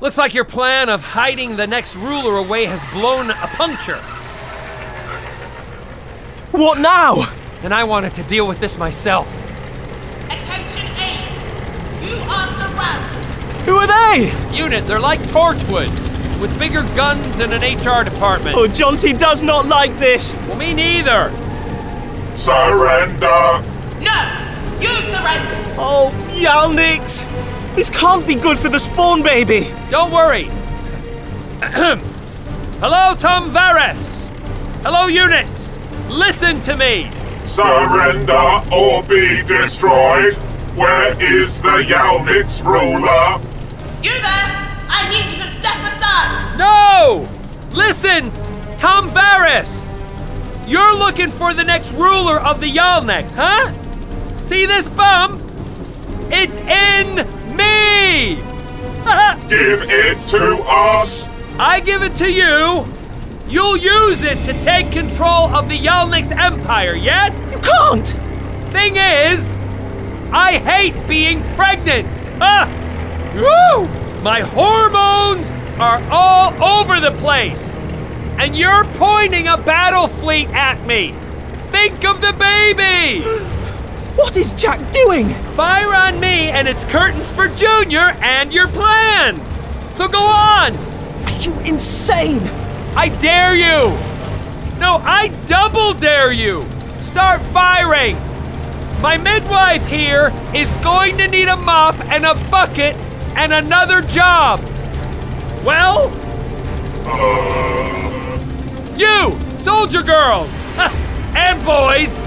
[0.00, 3.98] Looks like your plan of hiding the next ruler away has blown a puncture.
[6.52, 7.26] What now?
[7.64, 9.26] And I wanted to deal with this myself.
[10.26, 11.28] Attention aid!
[12.08, 13.66] You are surrounded!
[13.66, 14.56] Who are they?
[14.56, 15.90] Unit, they're like Torchwood,
[16.40, 18.56] with bigger guns and an HR department.
[18.56, 20.36] Oh, Jonty does not like this.
[20.46, 21.30] Well, me neither.
[22.36, 23.64] Surrender!
[24.00, 24.44] No!
[24.78, 25.56] You surrender!
[25.76, 27.26] Oh, Yalnix!
[27.78, 29.72] This can't be good for the spawn baby.
[29.88, 30.46] Don't worry.
[32.80, 34.26] Hello, Tom Varys.
[34.82, 35.46] Hello, unit.
[36.08, 37.08] Listen to me.
[37.44, 40.34] Surrender or be destroyed.
[40.74, 43.38] Where is the Yalnix ruler?
[44.02, 44.48] You there!
[44.90, 46.58] I need you to step aside.
[46.58, 47.28] No!
[47.70, 48.32] Listen,
[48.76, 49.94] Tom Varys!
[50.68, 53.72] You're looking for the next ruler of the Yalnix, huh?
[54.40, 55.47] See this bum?
[56.30, 57.16] It's in
[57.56, 58.36] me!
[59.48, 61.26] Give it to us!
[61.58, 62.86] I give it to you.
[63.48, 67.54] You'll use it to take control of the Yalnix Empire, yes?
[67.54, 68.08] You can't!
[68.72, 69.56] Thing is,
[70.30, 72.06] I hate being pregnant.
[72.40, 72.68] Ah!
[73.34, 73.88] Woo!
[74.22, 75.50] My hormones
[75.80, 77.76] are all over the place.
[78.38, 81.12] And you're pointing a battle fleet at me.
[81.70, 83.24] Think of the baby!
[84.18, 85.28] What is Jack doing?
[85.54, 89.64] Fire on me and it's curtains for Junior and your plans.
[89.92, 90.74] So go on.
[90.74, 92.40] Are you insane?
[92.96, 93.96] I dare you.
[94.80, 96.64] No, I double dare you.
[96.98, 98.16] Start firing.
[99.00, 102.96] My midwife here is going to need a mop and a bucket
[103.36, 104.58] and another job.
[105.64, 106.10] Well?
[108.98, 110.50] You, soldier girls
[111.36, 112.20] and boys,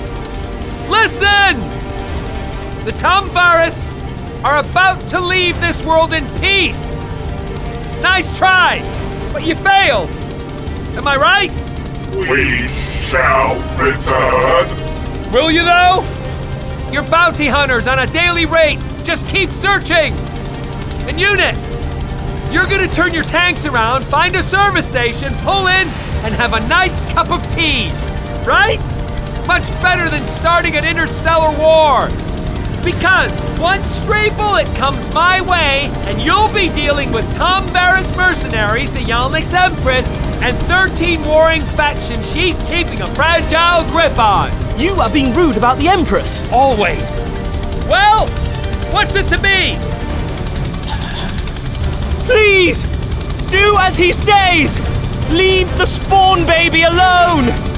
[0.90, 1.81] listen!
[2.84, 3.94] The Tomvaris
[4.44, 7.00] are about to leave this world in peace.
[8.02, 8.82] Nice try,
[9.32, 10.10] but you failed.
[10.98, 11.52] Am I right?
[12.12, 14.68] We shall return.
[15.32, 16.04] Will you though?
[16.92, 18.80] You're bounty hunters on a daily rate.
[19.04, 20.12] Just keep searching.
[21.08, 21.56] And unit,
[22.52, 25.88] you're gonna turn your tanks around, find a service station, pull in,
[26.26, 27.92] and have a nice cup of tea.
[28.44, 28.80] Right?
[29.46, 32.10] Much better than starting an interstellar war.
[32.84, 38.92] Because one stray bullet comes my way, and you'll be dealing with Tom Varys mercenaries,
[38.92, 40.10] the Yalnix Empress,
[40.42, 44.50] and 13 warring factions she's keeping a fragile grip on.
[44.80, 46.52] You are being rude about the Empress.
[46.52, 47.22] Always.
[47.88, 48.28] Well,
[48.92, 49.78] what's it to me?
[52.26, 52.82] Please!
[53.52, 54.80] Do as he says!
[55.30, 57.71] Leave the spawn baby alone!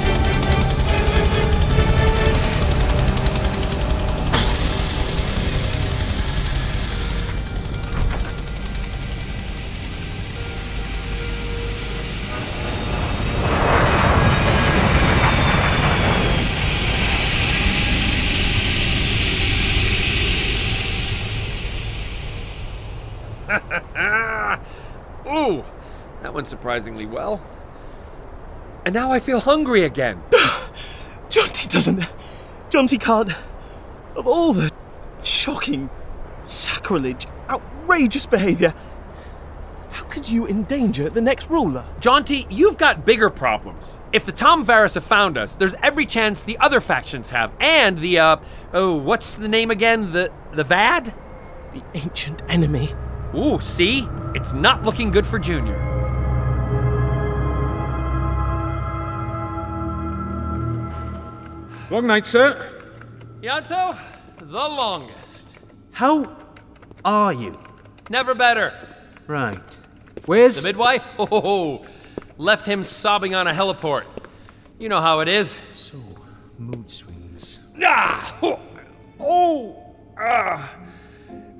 [26.33, 27.45] That went surprisingly well.
[28.85, 30.19] And now I feel hungry again.
[31.29, 32.07] Jonty doesn't.
[32.71, 33.29] Jonty can't.
[34.15, 34.71] Of all the
[35.21, 35.91] shocking,
[36.43, 38.73] sacrilege, outrageous behaviour,
[39.91, 41.85] how could you endanger the next ruler?
[41.99, 43.99] Jonty, you've got bigger problems.
[44.11, 47.95] If the Tom Varys have found us, there's every chance the other factions have, and
[47.99, 48.37] the uh
[48.73, 50.11] oh, what's the name again?
[50.13, 51.13] The the Vad?
[51.73, 52.89] The ancient enemy.
[53.35, 54.07] Ooh, see?
[54.33, 55.92] It's not looking good for Junior.
[61.93, 62.71] Long night, sir.
[63.43, 63.95] Ianto,
[64.39, 65.55] the longest.
[65.91, 66.35] How
[67.05, 67.59] are you?
[68.09, 68.73] Never better.
[69.27, 69.79] Right.
[70.25, 71.07] Where's The midwife?
[71.19, 71.85] Oh,
[72.39, 74.05] left him sobbing on a heliport.
[74.79, 75.55] You know how it is.
[75.73, 75.99] So,
[76.57, 77.59] mood swings.
[77.83, 78.39] Ah!
[78.41, 78.59] Oh!
[79.19, 80.73] oh ah!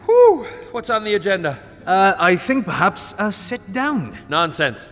[0.04, 0.46] Whew!
[0.72, 1.62] What's on the agenda?
[1.86, 4.18] Uh, I think perhaps uh, sit down.
[4.30, 4.90] Nonsense.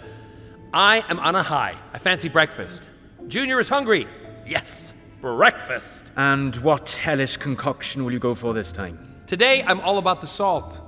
[0.71, 1.77] I am on a high.
[1.93, 2.87] I fancy breakfast.
[3.27, 4.07] Junior is hungry.
[4.45, 6.11] Yes, breakfast.
[6.17, 8.97] And what hellish concoction will you go for this time?
[9.27, 10.81] Today I'm all about the salt.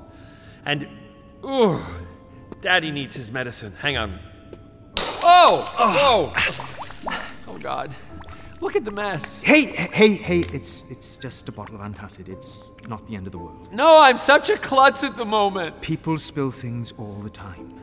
[0.65, 0.87] And,
[1.45, 1.79] ooh,
[2.61, 3.73] Daddy needs his medicine.
[3.79, 4.19] Hang on.
[5.23, 5.63] Oh!
[5.77, 6.33] Oh!
[7.47, 7.93] Oh, God.
[8.59, 9.41] Look at the mess.
[9.41, 10.39] Hey, hey, hey!
[10.53, 12.29] It's it's just a bottle of antacid.
[12.29, 13.73] It's not the end of the world.
[13.73, 15.81] No, I'm such a klutz at the moment.
[15.81, 17.73] People spill things all the time.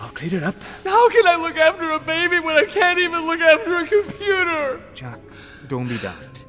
[0.00, 0.56] I'll clean it up.
[0.84, 4.82] How can I look after a baby when I can't even look after a computer?
[4.92, 5.20] Jack,
[5.68, 6.44] don't be daft.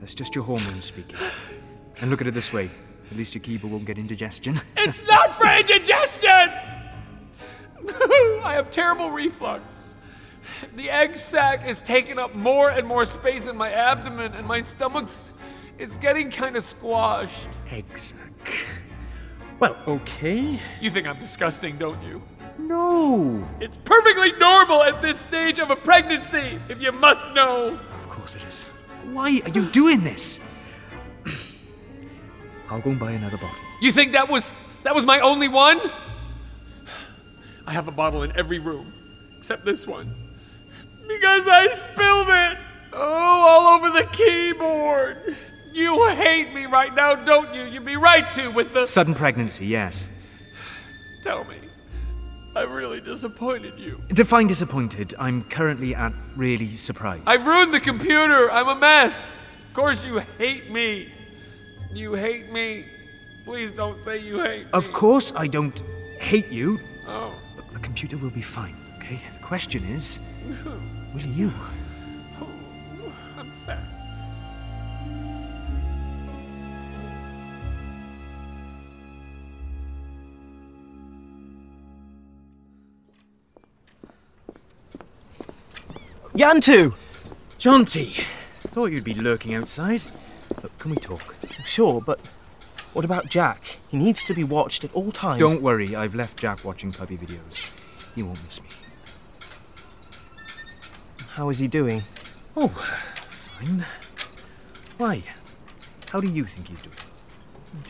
[0.00, 1.18] That's just your hormones speaking.
[2.00, 2.70] And look at it this way.
[3.10, 4.56] At least your keyboard won't get indigestion.
[4.76, 6.28] It's not for indigestion!
[8.42, 9.94] I have terrible reflux.
[10.76, 14.60] The egg sac is taking up more and more space in my abdomen, and my
[14.60, 15.32] stomach's.
[15.78, 17.48] It's getting kind of squashed.
[17.70, 18.66] Egg sac.
[19.58, 20.58] Well, okay.
[20.80, 22.22] You think I'm disgusting, don't you?
[22.58, 23.46] No.
[23.60, 27.78] It's perfectly normal at this stage of a pregnancy, if you must know.
[28.20, 28.64] Course it is.
[29.14, 30.40] Why are you doing this?
[32.68, 33.56] I'll go and buy another bottle.
[33.80, 34.52] You think that was
[34.82, 35.80] that was my only one?
[37.66, 38.92] I have a bottle in every room,
[39.38, 40.14] except this one.
[41.08, 42.58] Because I spilled it!
[42.92, 45.16] Oh, all over the keyboard!
[45.72, 47.62] You hate me right now, don't you?
[47.62, 48.84] You'd be right to with the.
[48.84, 50.08] Sudden pregnancy, yes.
[51.24, 51.56] Tell me.
[52.54, 54.00] I really disappointed you.
[54.08, 55.14] Define disappointed.
[55.18, 57.22] I'm currently at really surprised.
[57.26, 58.50] I've ruined the computer.
[58.50, 59.24] I'm a mess.
[59.68, 61.08] Of course, you hate me.
[61.92, 62.86] You hate me.
[63.44, 64.70] Please don't say you hate me.
[64.72, 65.80] Of course, I don't
[66.18, 66.78] hate you.
[67.06, 67.32] Oh.
[67.56, 69.20] Look, the computer will be fine, okay?
[69.32, 70.18] The question is,
[71.14, 71.52] will you?
[86.34, 86.94] Ianto!
[87.58, 88.22] Jonty!
[88.60, 90.02] Thought you'd be lurking outside.
[90.62, 91.34] Look, can we talk?
[91.64, 92.20] Sure, but
[92.92, 93.80] what about Jack?
[93.88, 95.40] He needs to be watched at all times.
[95.40, 97.70] Don't worry, I've left Jack watching puppy videos.
[98.14, 98.68] He won't miss me.
[101.34, 102.02] How is he doing?
[102.56, 103.84] Oh, fine.
[104.98, 105.24] Why?
[106.10, 106.96] How do you think he's doing?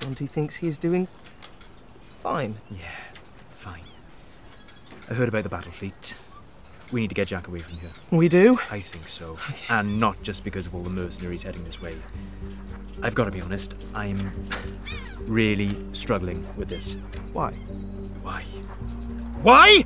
[0.01, 1.09] Jonty thinks he is doing
[2.23, 2.57] fine.
[2.71, 2.91] Yeah,
[3.55, 3.85] fine.
[5.11, 6.15] I heard about the battle fleet.
[6.93, 7.91] We need to get Jack away from here.
[8.11, 8.59] We do?
[8.71, 9.37] I think so.
[9.69, 11.95] And not just because of all the mercenaries heading this way.
[13.03, 14.33] I've got to be honest, I'm
[15.21, 16.97] really struggling with this.
[17.33, 17.53] Why?
[18.23, 18.43] Why?
[19.43, 19.85] Why?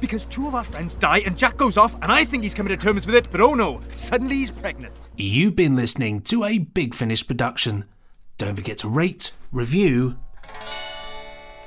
[0.00, 2.70] Because two of our friends die and Jack goes off, and I think he's coming
[2.70, 5.10] to terms with it, but oh no, suddenly he's pregnant.
[5.16, 7.84] You've been listening to a Big Finish production.
[8.38, 10.16] Don't forget to rate, review,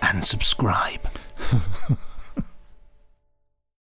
[0.02, 1.02] and subscribe.